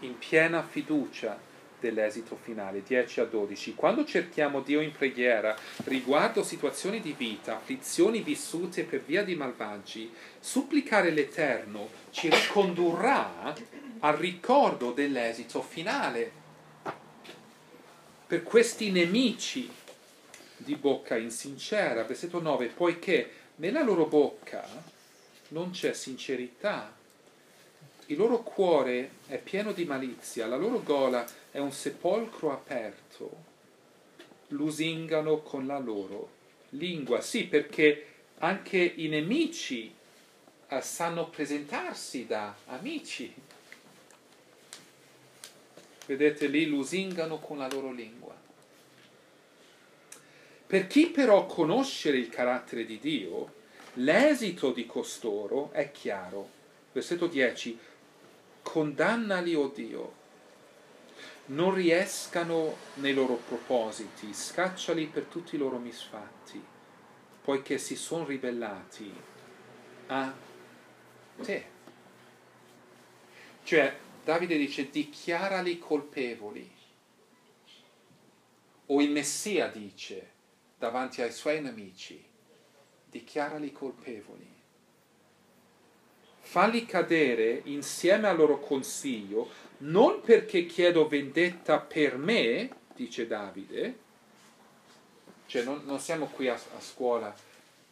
in 0.00 0.18
piena 0.18 0.64
fiducia 0.64 1.38
dell'esito 1.80 2.36
finale, 2.36 2.82
10 2.82 3.20
a 3.20 3.24
12. 3.24 3.74
Quando 3.74 4.04
cerchiamo 4.04 4.60
Dio 4.60 4.80
in 4.80 4.92
preghiera 4.92 5.56
riguardo 5.84 6.42
situazioni 6.42 7.00
di 7.00 7.14
vita, 7.16 7.56
afflizioni 7.56 8.20
vissute 8.20 8.84
per 8.84 9.02
via 9.02 9.22
di 9.22 9.34
malvagi, 9.34 10.12
supplicare 10.40 11.10
l'Eterno 11.10 11.88
ci 12.10 12.28
ricondurrà 12.28 13.54
al 14.00 14.16
ricordo 14.16 14.92
dell'esito 14.92 15.62
finale. 15.62 16.32
Per 18.26 18.42
questi 18.42 18.90
nemici 18.90 19.70
di 20.56 20.74
bocca 20.74 21.16
insincera, 21.16 22.04
versetto 22.04 22.40
9, 22.40 22.66
poiché 22.66 23.30
nella 23.56 23.82
loro 23.82 24.06
bocca 24.06 24.66
non 25.48 25.70
c'è 25.70 25.94
sincerità, 25.94 26.94
il 28.10 28.16
loro 28.16 28.42
cuore 28.42 29.10
è 29.26 29.36
pieno 29.36 29.72
di 29.72 29.84
malizia, 29.84 30.46
la 30.46 30.56
loro 30.56 30.82
gola 30.82 31.26
è 31.58 31.60
un 31.60 31.72
sepolcro 31.72 32.52
aperto, 32.52 33.44
lusingano 34.48 35.38
con 35.38 35.66
la 35.66 35.78
loro 35.78 36.30
lingua. 36.70 37.20
Sì, 37.20 37.46
perché 37.46 38.06
anche 38.38 38.78
i 38.78 39.08
nemici 39.08 39.92
eh, 40.68 40.80
sanno 40.80 41.28
presentarsi 41.28 42.26
da 42.26 42.54
amici. 42.66 43.34
Vedete 46.06 46.46
lì, 46.46 46.66
lusingano 46.66 47.38
con 47.38 47.58
la 47.58 47.68
loro 47.68 47.90
lingua. 47.90 48.36
Per 50.64 50.86
chi 50.86 51.08
però 51.08 51.46
conoscere 51.46 52.18
il 52.18 52.28
carattere 52.28 52.84
di 52.84 53.00
Dio, 53.00 53.54
l'esito 53.94 54.70
di 54.70 54.86
costoro 54.86 55.72
è 55.72 55.90
chiaro. 55.90 56.48
Versetto 56.92 57.26
10 57.26 57.78
condannali, 58.62 59.54
o 59.54 59.62
oh 59.62 59.68
Dio, 59.68 60.17
non 61.48 61.74
riescano 61.74 62.76
nei 62.94 63.14
loro 63.14 63.34
propositi, 63.34 64.32
scacciali 64.32 65.06
per 65.06 65.24
tutti 65.24 65.54
i 65.54 65.58
loro 65.58 65.78
misfatti, 65.78 66.62
poiché 67.42 67.78
si 67.78 67.96
sono 67.96 68.24
ribellati 68.24 69.12
a 70.08 70.34
te. 71.42 71.76
Cioè, 73.62 73.96
Davide 74.24 74.56
dice 74.56 74.90
dichiarali 74.90 75.78
colpevoli. 75.78 76.76
O 78.90 79.00
il 79.02 79.10
Messia 79.10 79.68
dice 79.68 80.32
davanti 80.78 81.22
ai 81.22 81.32
suoi 81.32 81.60
nemici, 81.60 82.22
dichiarali 83.06 83.72
colpevoli. 83.72 84.56
Falli 86.40 86.86
cadere 86.86 87.60
insieme 87.64 88.28
al 88.28 88.36
loro 88.36 88.58
consiglio, 88.58 89.50
non 89.78 90.20
perché 90.20 90.66
chiedo 90.66 91.08
vendetta 91.08 91.78
per 91.78 92.16
me, 92.16 92.70
dice 92.94 93.26
Davide, 93.26 93.98
cioè 95.46 95.62
non, 95.62 95.82
non 95.84 95.98
siamo 95.98 96.26
qui 96.26 96.48
a, 96.48 96.54
a 96.54 96.80
scuola, 96.80 97.34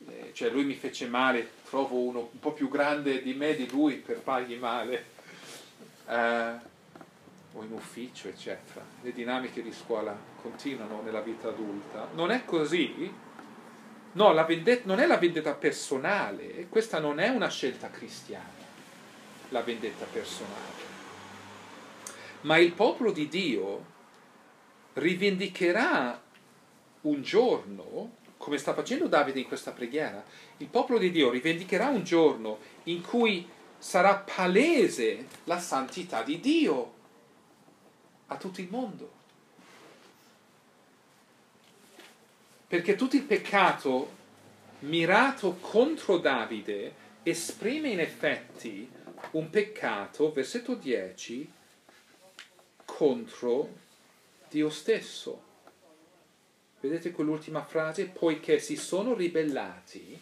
eh, 0.08 0.30
cioè 0.32 0.50
lui 0.50 0.64
mi 0.64 0.74
fece 0.74 1.06
male, 1.06 1.48
trovo 1.68 1.98
uno 1.98 2.28
un 2.32 2.38
po' 2.38 2.52
più 2.52 2.68
grande 2.68 3.22
di 3.22 3.34
me, 3.34 3.54
di 3.54 3.68
lui, 3.70 3.94
per 3.94 4.20
fargli 4.20 4.56
male, 4.56 5.04
eh, 6.08 6.74
o 7.52 7.62
in 7.62 7.72
ufficio, 7.72 8.28
eccetera. 8.28 8.84
Le 9.00 9.12
dinamiche 9.12 9.62
di 9.62 9.72
scuola 9.72 10.16
continuano 10.42 11.00
nella 11.02 11.20
vita 11.20 11.48
adulta. 11.48 12.08
Non 12.12 12.30
è 12.30 12.44
così. 12.44 13.24
No, 14.12 14.44
vendetta, 14.44 14.82
non 14.86 15.00
è 15.00 15.06
la 15.06 15.18
vendetta 15.18 15.54
personale, 15.54 16.66
questa 16.68 16.98
non 16.98 17.20
è 17.20 17.28
una 17.28 17.48
scelta 17.48 17.90
cristiana, 17.90 18.48
la 19.50 19.60
vendetta 19.60 20.06
personale. 20.10 20.95
Ma 22.46 22.58
il 22.58 22.72
popolo 22.72 23.10
di 23.10 23.26
Dio 23.26 23.84
rivendicherà 24.92 26.22
un 27.02 27.22
giorno, 27.22 28.18
come 28.36 28.56
sta 28.56 28.72
facendo 28.72 29.08
Davide 29.08 29.40
in 29.40 29.48
questa 29.48 29.72
preghiera, 29.72 30.24
il 30.58 30.68
popolo 30.68 31.00
di 31.00 31.10
Dio 31.10 31.30
rivendicherà 31.30 31.88
un 31.88 32.04
giorno 32.04 32.58
in 32.84 33.02
cui 33.02 33.48
sarà 33.78 34.14
palese 34.14 35.26
la 35.44 35.58
santità 35.58 36.22
di 36.22 36.38
Dio 36.38 36.94
a 38.28 38.36
tutto 38.36 38.60
il 38.60 38.68
mondo. 38.70 39.12
Perché 42.68 42.94
tutto 42.94 43.16
il 43.16 43.22
peccato 43.22 44.14
mirato 44.80 45.56
contro 45.60 46.18
Davide 46.18 46.94
esprime 47.24 47.88
in 47.88 47.98
effetti 47.98 48.88
un 49.32 49.50
peccato, 49.50 50.30
versetto 50.30 50.74
10, 50.76 51.54
contro 52.96 53.68
Dio 54.48 54.70
stesso. 54.70 55.42
Vedete 56.80 57.10
quell'ultima 57.10 57.62
frase? 57.62 58.06
Poiché 58.06 58.58
si 58.58 58.74
sono 58.76 59.12
ribellati 59.12 60.18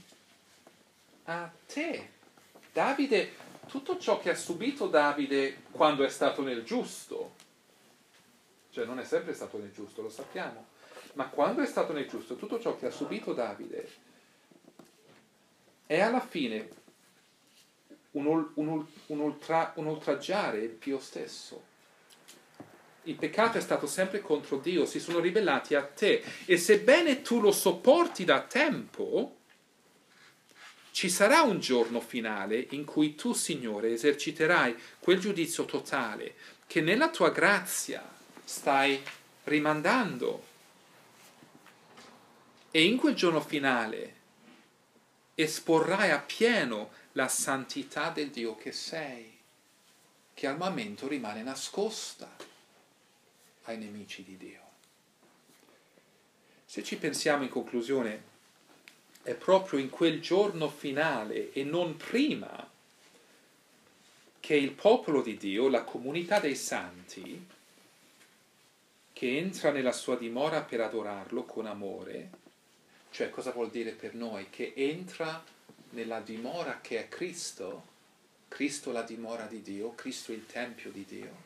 a 1.26 1.52
te. 1.66 2.10
Davide, 2.72 3.32
tutto 3.68 3.96
ciò 3.96 4.18
che 4.18 4.30
ha 4.30 4.34
subito 4.34 4.88
Davide 4.88 5.62
quando 5.70 6.02
è 6.02 6.08
stato 6.08 6.42
nel 6.42 6.64
giusto, 6.64 7.34
cioè 8.72 8.84
non 8.84 8.98
è 8.98 9.04
sempre 9.04 9.34
stato 9.34 9.56
nel 9.56 9.70
giusto, 9.72 10.02
lo 10.02 10.10
sappiamo, 10.10 10.66
ma 11.12 11.28
quando 11.28 11.62
è 11.62 11.66
stato 11.66 11.92
nel 11.92 12.08
giusto, 12.08 12.34
tutto 12.34 12.58
ciò 12.58 12.76
che 12.76 12.86
ha 12.86 12.90
subito 12.90 13.32
Davide 13.34 13.88
è 15.86 16.00
alla 16.00 16.18
fine 16.18 16.68
un, 18.12 18.26
un, 18.26 18.84
un, 19.06 19.18
ultra, 19.20 19.72
un 19.76 19.86
oltraggiare 19.86 20.76
Dio 20.80 20.98
stesso 20.98 21.73
il 23.04 23.14
peccato 23.16 23.58
è 23.58 23.60
stato 23.60 23.86
sempre 23.86 24.20
contro 24.20 24.58
Dio, 24.58 24.86
si 24.86 25.00
sono 25.00 25.18
ribellati 25.18 25.74
a 25.74 25.82
te 25.82 26.22
e 26.44 26.56
sebbene 26.56 27.22
tu 27.22 27.40
lo 27.40 27.52
sopporti 27.52 28.24
da 28.24 28.40
tempo, 28.40 29.36
ci 30.90 31.10
sarà 31.10 31.42
un 31.42 31.58
giorno 31.58 32.00
finale 32.00 32.66
in 32.70 32.84
cui 32.84 33.14
tu, 33.14 33.32
Signore, 33.32 33.92
eserciterai 33.92 34.76
quel 35.00 35.18
giudizio 35.18 35.64
totale 35.64 36.34
che 36.66 36.80
nella 36.80 37.10
tua 37.10 37.30
grazia 37.30 38.02
stai 38.44 39.02
rimandando. 39.44 40.52
E 42.70 42.84
in 42.84 42.96
quel 42.96 43.14
giorno 43.14 43.40
finale 43.40 44.14
esporrai 45.34 46.10
appieno 46.10 46.90
la 47.12 47.28
santità 47.28 48.10
del 48.10 48.30
Dio 48.30 48.56
che 48.56 48.72
sei, 48.72 49.36
che 50.32 50.46
al 50.46 50.56
momento 50.56 51.06
rimane 51.06 51.42
nascosta 51.42 52.53
ai 53.64 53.78
nemici 53.78 54.22
di 54.22 54.36
Dio. 54.36 54.60
Se 56.64 56.82
ci 56.82 56.96
pensiamo 56.96 57.44
in 57.44 57.48
conclusione, 57.48 58.32
è 59.22 59.34
proprio 59.34 59.78
in 59.78 59.90
quel 59.90 60.20
giorno 60.20 60.68
finale 60.68 61.52
e 61.52 61.64
non 61.64 61.96
prima 61.96 62.70
che 64.40 64.54
il 64.54 64.72
popolo 64.72 65.22
di 65.22 65.36
Dio, 65.36 65.68
la 65.68 65.84
comunità 65.84 66.40
dei 66.40 66.56
santi, 66.56 67.46
che 69.12 69.36
entra 69.38 69.70
nella 69.70 69.92
sua 69.92 70.16
dimora 70.16 70.62
per 70.62 70.80
adorarlo 70.80 71.44
con 71.44 71.66
amore, 71.66 72.30
cioè 73.10 73.30
cosa 73.30 73.52
vuol 73.52 73.70
dire 73.70 73.92
per 73.92 74.14
noi? 74.14 74.50
Che 74.50 74.72
entra 74.74 75.42
nella 75.90 76.20
dimora 76.20 76.80
che 76.82 76.98
è 76.98 77.08
Cristo, 77.08 77.92
Cristo 78.48 78.90
la 78.90 79.02
dimora 79.02 79.46
di 79.46 79.62
Dio, 79.62 79.94
Cristo 79.94 80.32
il 80.32 80.44
Tempio 80.44 80.90
di 80.90 81.04
Dio 81.04 81.43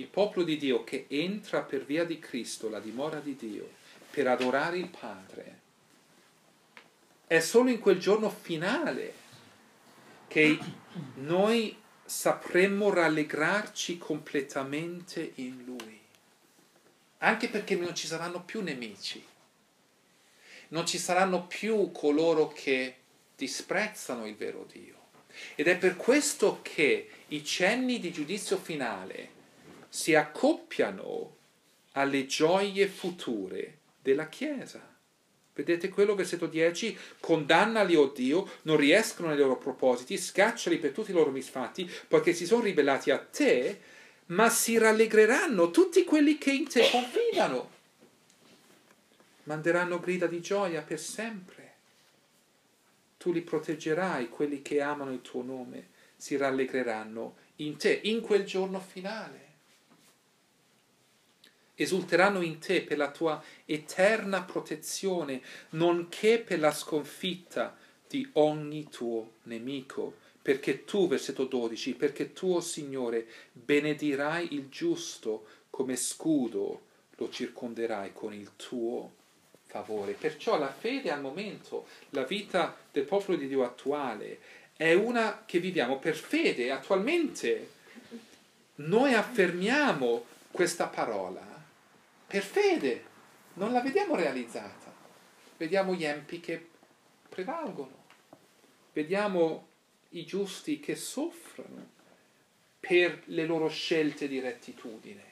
il 0.00 0.06
popolo 0.06 0.44
di 0.44 0.56
Dio 0.56 0.82
che 0.82 1.04
entra 1.08 1.60
per 1.60 1.84
via 1.84 2.04
di 2.04 2.18
Cristo, 2.18 2.70
la 2.70 2.80
dimora 2.80 3.20
di 3.20 3.36
Dio, 3.36 3.68
per 4.10 4.26
adorare 4.26 4.78
il 4.78 4.88
Padre, 4.88 5.58
è 7.26 7.38
solo 7.40 7.68
in 7.68 7.78
quel 7.78 7.98
giorno 7.98 8.30
finale 8.30 9.14
che 10.26 10.58
noi 11.16 11.76
sapremmo 12.04 12.90
rallegrarci 12.90 13.98
completamente 13.98 15.32
in 15.36 15.62
Lui. 15.64 16.00
Anche 17.18 17.48
perché 17.48 17.76
non 17.76 17.94
ci 17.94 18.06
saranno 18.06 18.42
più 18.42 18.62
nemici, 18.62 19.22
non 20.68 20.86
ci 20.86 20.98
saranno 20.98 21.46
più 21.46 21.92
coloro 21.92 22.48
che 22.48 22.96
disprezzano 23.36 24.26
il 24.26 24.34
vero 24.34 24.66
Dio. 24.70 24.96
Ed 25.54 25.68
è 25.68 25.76
per 25.76 25.96
questo 25.96 26.60
che 26.62 27.10
i 27.28 27.44
cenni 27.44 28.00
di 28.00 28.10
giudizio 28.10 28.56
finale 28.56 29.38
si 29.90 30.14
accoppiano 30.14 31.36
alle 31.92 32.24
gioie 32.26 32.86
future 32.86 33.78
della 34.00 34.28
Chiesa. 34.28 34.80
Vedete 35.52 35.88
quello, 35.88 36.14
versetto 36.14 36.46
10? 36.46 36.96
Condannali, 37.18 37.96
o 37.96 38.02
oh 38.02 38.12
Dio, 38.12 38.48
non 38.62 38.76
riescono 38.76 39.28
nei 39.28 39.36
loro 39.36 39.58
propositi, 39.58 40.16
scacciali 40.16 40.78
per 40.78 40.92
tutti 40.92 41.10
i 41.10 41.14
loro 41.14 41.30
misfatti, 41.30 41.90
poiché 42.08 42.32
si 42.32 42.46
sono 42.46 42.62
ribellati 42.62 43.10
a 43.10 43.18
te, 43.18 43.80
ma 44.26 44.48
si 44.48 44.78
rallegreranno 44.78 45.70
tutti 45.70 46.04
quelli 46.04 46.38
che 46.38 46.52
in 46.52 46.68
te 46.68 46.88
confidano. 46.88 47.78
Manderanno 49.42 49.98
grida 49.98 50.28
di 50.28 50.40
gioia 50.40 50.82
per 50.82 51.00
sempre. 51.00 51.58
Tu 53.18 53.32
li 53.32 53.42
proteggerai, 53.42 54.28
quelli 54.28 54.62
che 54.62 54.80
amano 54.80 55.12
il 55.12 55.20
tuo 55.20 55.42
nome, 55.42 55.88
si 56.16 56.36
rallegreranno 56.36 57.36
in 57.56 57.76
te, 57.76 58.00
in 58.04 58.20
quel 58.20 58.44
giorno 58.44 58.78
finale 58.78 59.49
esulteranno 61.82 62.42
in 62.42 62.58
te 62.58 62.82
per 62.82 62.98
la 62.98 63.10
tua 63.10 63.42
eterna 63.64 64.42
protezione, 64.42 65.40
nonché 65.70 66.38
per 66.38 66.60
la 66.60 66.72
sconfitta 66.72 67.74
di 68.06 68.28
ogni 68.34 68.88
tuo 68.90 69.32
nemico. 69.44 70.16
Perché 70.42 70.84
tu, 70.84 71.08
versetto 71.08 71.44
12, 71.44 71.94
perché 71.94 72.32
tu, 72.32 72.52
oh 72.52 72.60
Signore, 72.60 73.26
benedirai 73.52 74.54
il 74.54 74.68
giusto 74.68 75.46
come 75.70 75.96
scudo, 75.96 76.82
lo 77.16 77.30
circonderai 77.30 78.12
con 78.12 78.34
il 78.34 78.50
tuo 78.56 79.12
favore. 79.66 80.12
Perciò 80.12 80.58
la 80.58 80.72
fede 80.72 81.10
al 81.10 81.20
momento, 81.20 81.86
la 82.10 82.24
vita 82.24 82.76
del 82.90 83.04
popolo 83.04 83.36
di 83.36 83.48
Dio 83.48 83.64
attuale, 83.64 84.38
è 84.76 84.92
una 84.94 85.44
che 85.46 85.60
viviamo 85.60 85.98
per 85.98 86.16
fede. 86.16 86.70
Attualmente 86.70 87.70
noi 88.76 89.12
affermiamo 89.14 90.24
questa 90.50 90.86
parola 90.86 91.49
per 92.30 92.44
fede, 92.44 93.04
non 93.54 93.72
la 93.72 93.80
vediamo 93.80 94.14
realizzata. 94.14 94.94
Vediamo 95.56 95.96
gli 95.96 96.04
empi 96.04 96.38
che 96.38 96.64
prevalgono, 97.28 98.04
vediamo 98.92 99.66
i 100.10 100.24
giusti 100.24 100.78
che 100.78 100.94
soffrono 100.94 101.90
per 102.78 103.22
le 103.26 103.46
loro 103.46 103.68
scelte 103.68 104.28
di 104.28 104.38
rettitudine. 104.38 105.24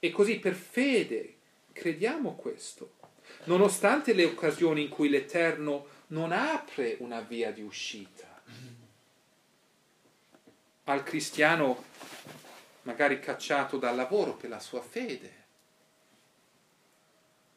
E 0.00 0.10
così 0.10 0.40
per 0.40 0.54
fede 0.54 1.36
crediamo 1.72 2.34
questo, 2.34 2.94
nonostante 3.44 4.14
le 4.14 4.24
occasioni 4.24 4.82
in 4.82 4.88
cui 4.88 5.08
l'Eterno 5.08 5.86
non 6.08 6.32
apre 6.32 6.96
una 6.98 7.20
via 7.20 7.52
di 7.52 7.62
uscita. 7.62 8.42
Al 10.84 11.04
cristiano 11.04 11.84
magari 12.88 13.20
cacciato 13.20 13.76
dal 13.76 13.94
lavoro 13.94 14.32
per 14.32 14.48
la 14.48 14.58
sua 14.58 14.80
fede, 14.80 15.44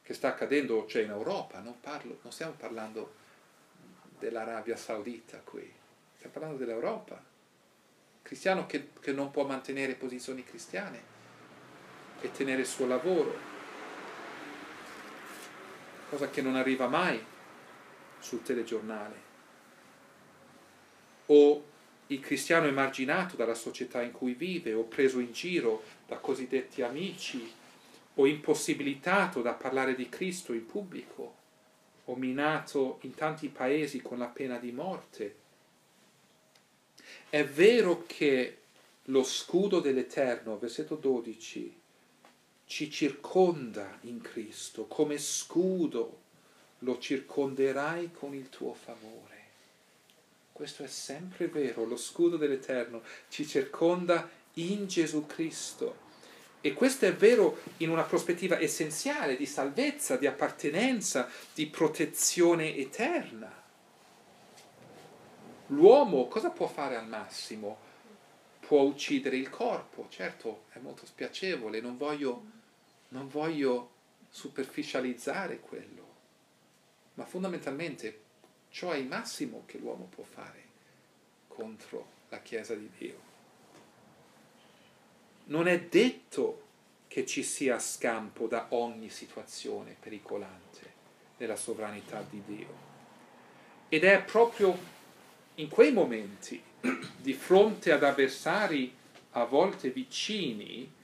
che 0.02 0.14
sta 0.14 0.28
accadendo 0.28 0.86
cioè 0.88 1.04
in 1.04 1.10
Europa, 1.10 1.60
non, 1.60 1.80
parlo, 1.80 2.20
non 2.22 2.34
stiamo 2.34 2.52
parlando 2.52 3.16
dell'Arabia 4.20 4.76
Saudita 4.76 5.40
qui, 5.40 5.74
stiamo 6.16 6.34
parlando 6.34 6.58
dell'Europa. 6.58 7.24
cristiano 8.22 8.66
che, 8.66 8.90
che 9.00 9.14
non 9.14 9.32
può 9.32 9.46
mantenere 9.46 9.96
posizioni 9.96 10.44
cristiane 10.44 11.02
e 12.20 12.30
tenere 12.32 12.62
il 12.62 12.68
suo 12.68 12.86
lavoro, 12.86 13.34
cosa 16.10 16.30
che 16.30 16.42
non 16.42 16.58
arriva 16.58 16.88
mai 16.88 17.26
sul 18.20 18.44
telegiornale. 18.44 19.30
O 21.28 21.71
il 22.12 22.20
cristiano 22.20 22.68
emarginato 22.68 23.38
dalla 23.38 23.54
società 23.54 24.02
in 24.02 24.12
cui 24.12 24.34
vive, 24.34 24.74
o 24.74 24.84
preso 24.84 25.20
in 25.20 25.32
giro 25.32 25.84
da 26.08 26.18
cosiddetti 26.18 26.82
amici, 26.82 27.50
o 28.16 28.28
impossibilitato 28.28 29.42
da 29.42 29.54
parlare 29.54 29.96
di 29.96 30.10
Cristo 30.10 30.52
in 30.52 30.66
pubblico, 30.66 31.36
o 32.06 32.16
minato 32.16 33.00
in 33.02 33.16
tanti 33.16 33.48
paesi 33.48 34.02
con 34.02 34.18
la 34.18 34.28
pena 34.28 34.58
di 34.58 34.72
morte. 34.72 35.36
È 37.30 37.46
vero 37.46 38.04
che 38.06 38.58
lo 39.06 39.24
scudo 39.24 39.80
dell'Eterno, 39.80 40.58
versetto 40.58 40.96
12, 40.96 41.80
ci 42.66 42.92
circonda 42.92 44.00
in 44.02 44.20
Cristo, 44.20 44.86
come 44.86 45.18
scudo 45.18 46.20
lo 46.80 47.00
circonderai 47.00 48.12
con 48.12 48.34
il 48.34 48.50
tuo 48.50 48.74
favore. 48.74 49.31
Questo 50.62 50.84
è 50.84 50.88
sempre 50.88 51.48
vero, 51.48 51.86
lo 51.86 51.98
scudo 51.98 52.38
dell'Eterno 52.38 53.02
ci 53.30 53.48
circonda 53.48 54.30
in 54.54 54.86
Gesù 54.86 55.26
Cristo. 55.26 55.96
E 56.62 56.74
questo 56.74 57.08
è 57.08 57.16
vero 57.16 57.58
in 57.78 57.90
una 57.90 58.04
prospettiva 58.04 58.60
essenziale 58.60 59.36
di 59.36 59.48
salvezza, 59.48 60.18
di 60.18 60.28
appartenenza, 60.28 61.28
di 61.52 61.66
protezione 61.66 62.76
eterna. 62.76 63.52
L'uomo 65.70 66.28
cosa 66.28 66.52
può 66.52 66.68
fare 66.68 66.96
al 66.96 67.08
massimo? 67.08 67.80
Può 68.60 68.82
uccidere 68.82 69.38
il 69.38 69.50
corpo, 69.50 70.06
certo 70.10 70.66
è 70.74 70.78
molto 70.78 71.08
spiacevole, 71.08 71.82
non 71.82 71.98
voglio, 71.98 72.44
non 73.08 73.28
voglio 73.28 73.94
superficializzare 74.30 75.60
quello, 75.60 76.08
ma 77.16 77.26
fondamentalmente 77.26 78.30
ciò 78.72 78.92
è 78.92 78.98
il 78.98 79.08
massimo 79.08 79.64
che 79.66 79.78
l'uomo 79.78 80.06
può 80.06 80.24
fare 80.24 80.64
contro 81.48 82.20
la 82.30 82.42
Chiesa 82.42 82.74
di 82.74 82.90
Dio 82.98 83.30
non 85.52 85.68
è 85.68 85.82
detto 85.82 86.70
che 87.08 87.26
ci 87.26 87.44
sia 87.44 87.78
scampo 87.78 88.48
da 88.48 88.68
ogni 88.70 89.10
situazione 89.10 89.96
pericolante 90.00 91.00
nella 91.38 91.58
sovranità 91.58 92.26
di 92.28 92.42
Dio. 92.46 92.90
Ed 93.90 94.06
è 94.06 94.24
proprio 94.24 94.78
in 95.56 95.68
quei 95.68 95.92
momenti, 95.92 96.62
di 97.18 97.34
fronte 97.34 97.92
ad 97.92 98.04
avversari 98.04 98.96
a 99.32 99.44
volte 99.44 99.90
vicini, 99.90 101.00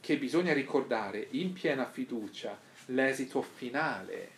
che 0.00 0.16
bisogna 0.16 0.54
ricordare 0.54 1.26
in 1.32 1.52
piena 1.52 1.84
fiducia 1.84 2.58
l'esito 2.86 3.42
finale 3.42 4.30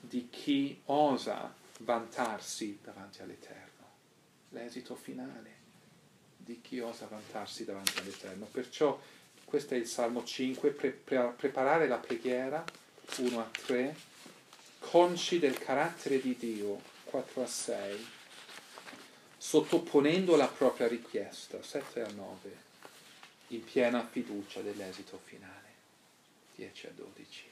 di 0.00 0.28
chi 0.28 0.78
osa 0.86 1.54
vantarsi 1.84 2.78
davanti 2.82 3.22
all'Eterno. 3.22 3.70
L'esito 4.50 4.94
finale 4.94 5.60
di 6.36 6.60
chi 6.60 6.80
osa 6.80 7.06
vantarsi 7.06 7.64
davanti 7.64 7.98
all'Eterno. 7.98 8.46
Perciò 8.46 9.00
questo 9.44 9.74
è 9.74 9.76
il 9.76 9.86
Salmo 9.86 10.24
5, 10.24 10.70
pre- 10.70 10.90
pre- 10.90 11.34
preparare 11.36 11.86
la 11.86 11.98
preghiera 11.98 12.64
1 13.18 13.40
a 13.40 13.48
3, 13.50 13.96
consci 14.78 15.38
del 15.38 15.58
carattere 15.58 16.20
di 16.20 16.36
Dio 16.36 16.80
4 17.04 17.42
a 17.42 17.46
6, 17.46 18.06
sottoponendo 19.36 20.36
la 20.36 20.48
propria 20.48 20.88
richiesta 20.88 21.62
7 21.62 22.02
a 22.02 22.10
9, 22.10 22.56
in 23.48 23.64
piena 23.64 24.06
fiducia 24.06 24.60
dell'esito 24.60 25.20
finale 25.22 25.60
10 26.54 26.86
a 26.86 26.90
12. 26.94 27.51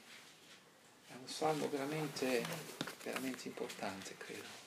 Un 1.21 1.27
salmo 1.27 1.69
veramente, 1.69 2.43
veramente 3.03 3.47
importante, 3.47 4.15
credo 4.17 4.59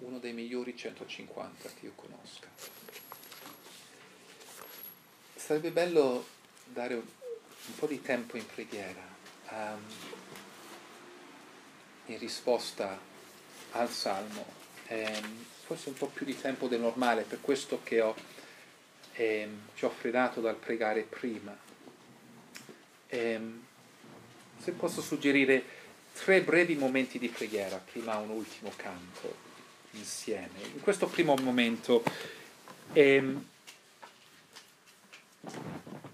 uno 0.00 0.18
dei 0.18 0.32
migliori 0.32 0.76
150 0.76 1.70
che 1.70 1.86
io 1.86 1.92
conosca. 1.94 2.46
Sarebbe 5.34 5.70
bello 5.70 6.26
dare 6.64 6.94
un, 6.94 7.74
po' 7.76 7.86
di 7.86 8.00
tempo 8.02 8.36
in 8.36 8.46
preghiera 8.46 9.02
um, 9.50 9.82
in 12.06 12.18
risposta 12.18 12.98
al 13.72 13.90
Salmo, 13.90 14.44
um, 14.88 15.44
forse 15.64 15.88
un 15.88 15.94
po' 15.94 16.06
più 16.06 16.24
di 16.24 16.38
tempo 16.38 16.68
del 16.68 16.80
normale, 16.80 17.22
per 17.22 17.40
questo 17.40 17.80
che 17.82 18.00
ho, 18.00 18.14
um, 19.16 19.68
ci 19.74 19.84
ho 19.84 19.90
fredato 19.90 20.40
dal 20.40 20.56
pregare 20.56 21.02
prima. 21.02 21.56
Um, 23.10 23.67
se 24.58 24.72
posso 24.72 25.00
suggerire 25.00 25.62
tre 26.12 26.42
brevi 26.42 26.74
momenti 26.74 27.18
di 27.18 27.28
preghiera, 27.28 27.76
prima 27.76 28.16
un 28.16 28.30
ultimo 28.30 28.72
canto 28.74 29.46
insieme. 29.92 30.60
In 30.74 30.80
questo 30.80 31.06
primo 31.06 31.34
momento 31.36 32.02
ehm, 32.92 33.46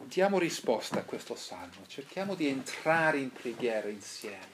diamo 0.04 0.38
risposta 0.38 1.00
a 1.00 1.04
questo 1.04 1.34
salmo, 1.34 1.86
cerchiamo 1.86 2.34
di 2.34 2.46
entrare 2.46 3.18
in 3.18 3.32
preghiera 3.32 3.88
insieme. 3.88 4.52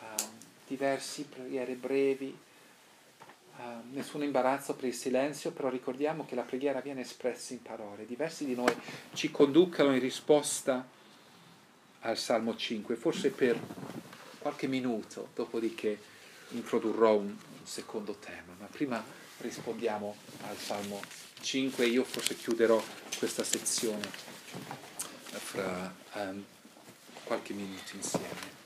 Um, 0.00 0.28
diversi 0.66 1.24
preghiere 1.24 1.74
brevi, 1.74 2.36
uh, 3.56 3.62
nessun 3.92 4.22
imbarazzo 4.22 4.74
per 4.74 4.86
il 4.86 4.94
silenzio, 4.94 5.52
però 5.52 5.68
ricordiamo 5.68 6.24
che 6.24 6.34
la 6.34 6.42
preghiera 6.42 6.80
viene 6.80 7.02
espressa 7.02 7.52
in 7.52 7.62
parole. 7.62 8.06
Diversi 8.06 8.44
di 8.44 8.54
noi 8.54 8.74
ci 9.12 9.30
conducano 9.30 9.94
in 9.94 10.00
risposta 10.00 10.98
al 12.00 12.18
Salmo 12.18 12.56
5, 12.56 12.96
forse 12.96 13.30
per 13.30 13.58
qualche 14.38 14.66
minuto, 14.66 15.28
dopodiché 15.34 15.98
introdurrò 16.50 17.16
un, 17.16 17.36
secondo 17.62 18.14
tema, 18.14 18.54
ma 18.58 18.66
prima 18.66 19.02
rispondiamo 19.38 20.16
al 20.48 20.56
Salmo 20.56 21.00
5 21.40 21.86
io 21.86 22.04
forse 22.04 22.36
chiuderò 22.36 22.82
questa 23.18 23.44
sezione 23.44 24.08
fra 25.22 25.94
um, 26.14 26.44
qualche 27.24 27.52
minuto 27.54 27.96
insieme. 27.96 28.58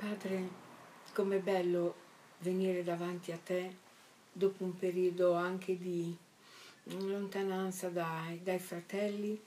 Eh, 0.00 0.16
Padre, 0.28 0.48
com'è 1.14 1.38
bello 1.38 1.94
venire 2.40 2.84
davanti 2.84 3.32
a 3.32 3.38
te 3.42 3.74
dopo 4.30 4.62
un 4.62 4.76
periodo 4.76 5.32
anche 5.32 5.78
di 5.78 6.14
lontananza 6.84 7.88
dai, 7.88 8.38
dai 8.42 8.58
fratelli 8.58 9.40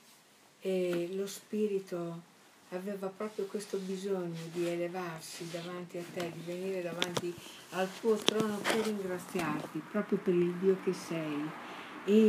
e 0.60 1.10
lo 1.14 1.28
spirito 1.28 2.30
aveva 2.70 3.10
proprio 3.10 3.46
questo 3.46 3.78
bisogno 3.78 4.40
di 4.52 4.68
elevarsi 4.68 5.48
davanti 5.52 6.00
a 6.00 6.04
te, 6.16 6.32
di 6.34 6.42
venire 6.46 6.82
davanti 6.82 7.32
al 7.72 7.88
tuo 8.00 8.16
trono 8.16 8.58
per 8.58 8.84
ringraziarti, 8.84 9.84
proprio 9.92 10.18
per 10.18 10.34
il 10.34 10.54
Dio 10.54 10.78
che 10.84 10.94
sei. 10.94 11.48
E 12.06 12.26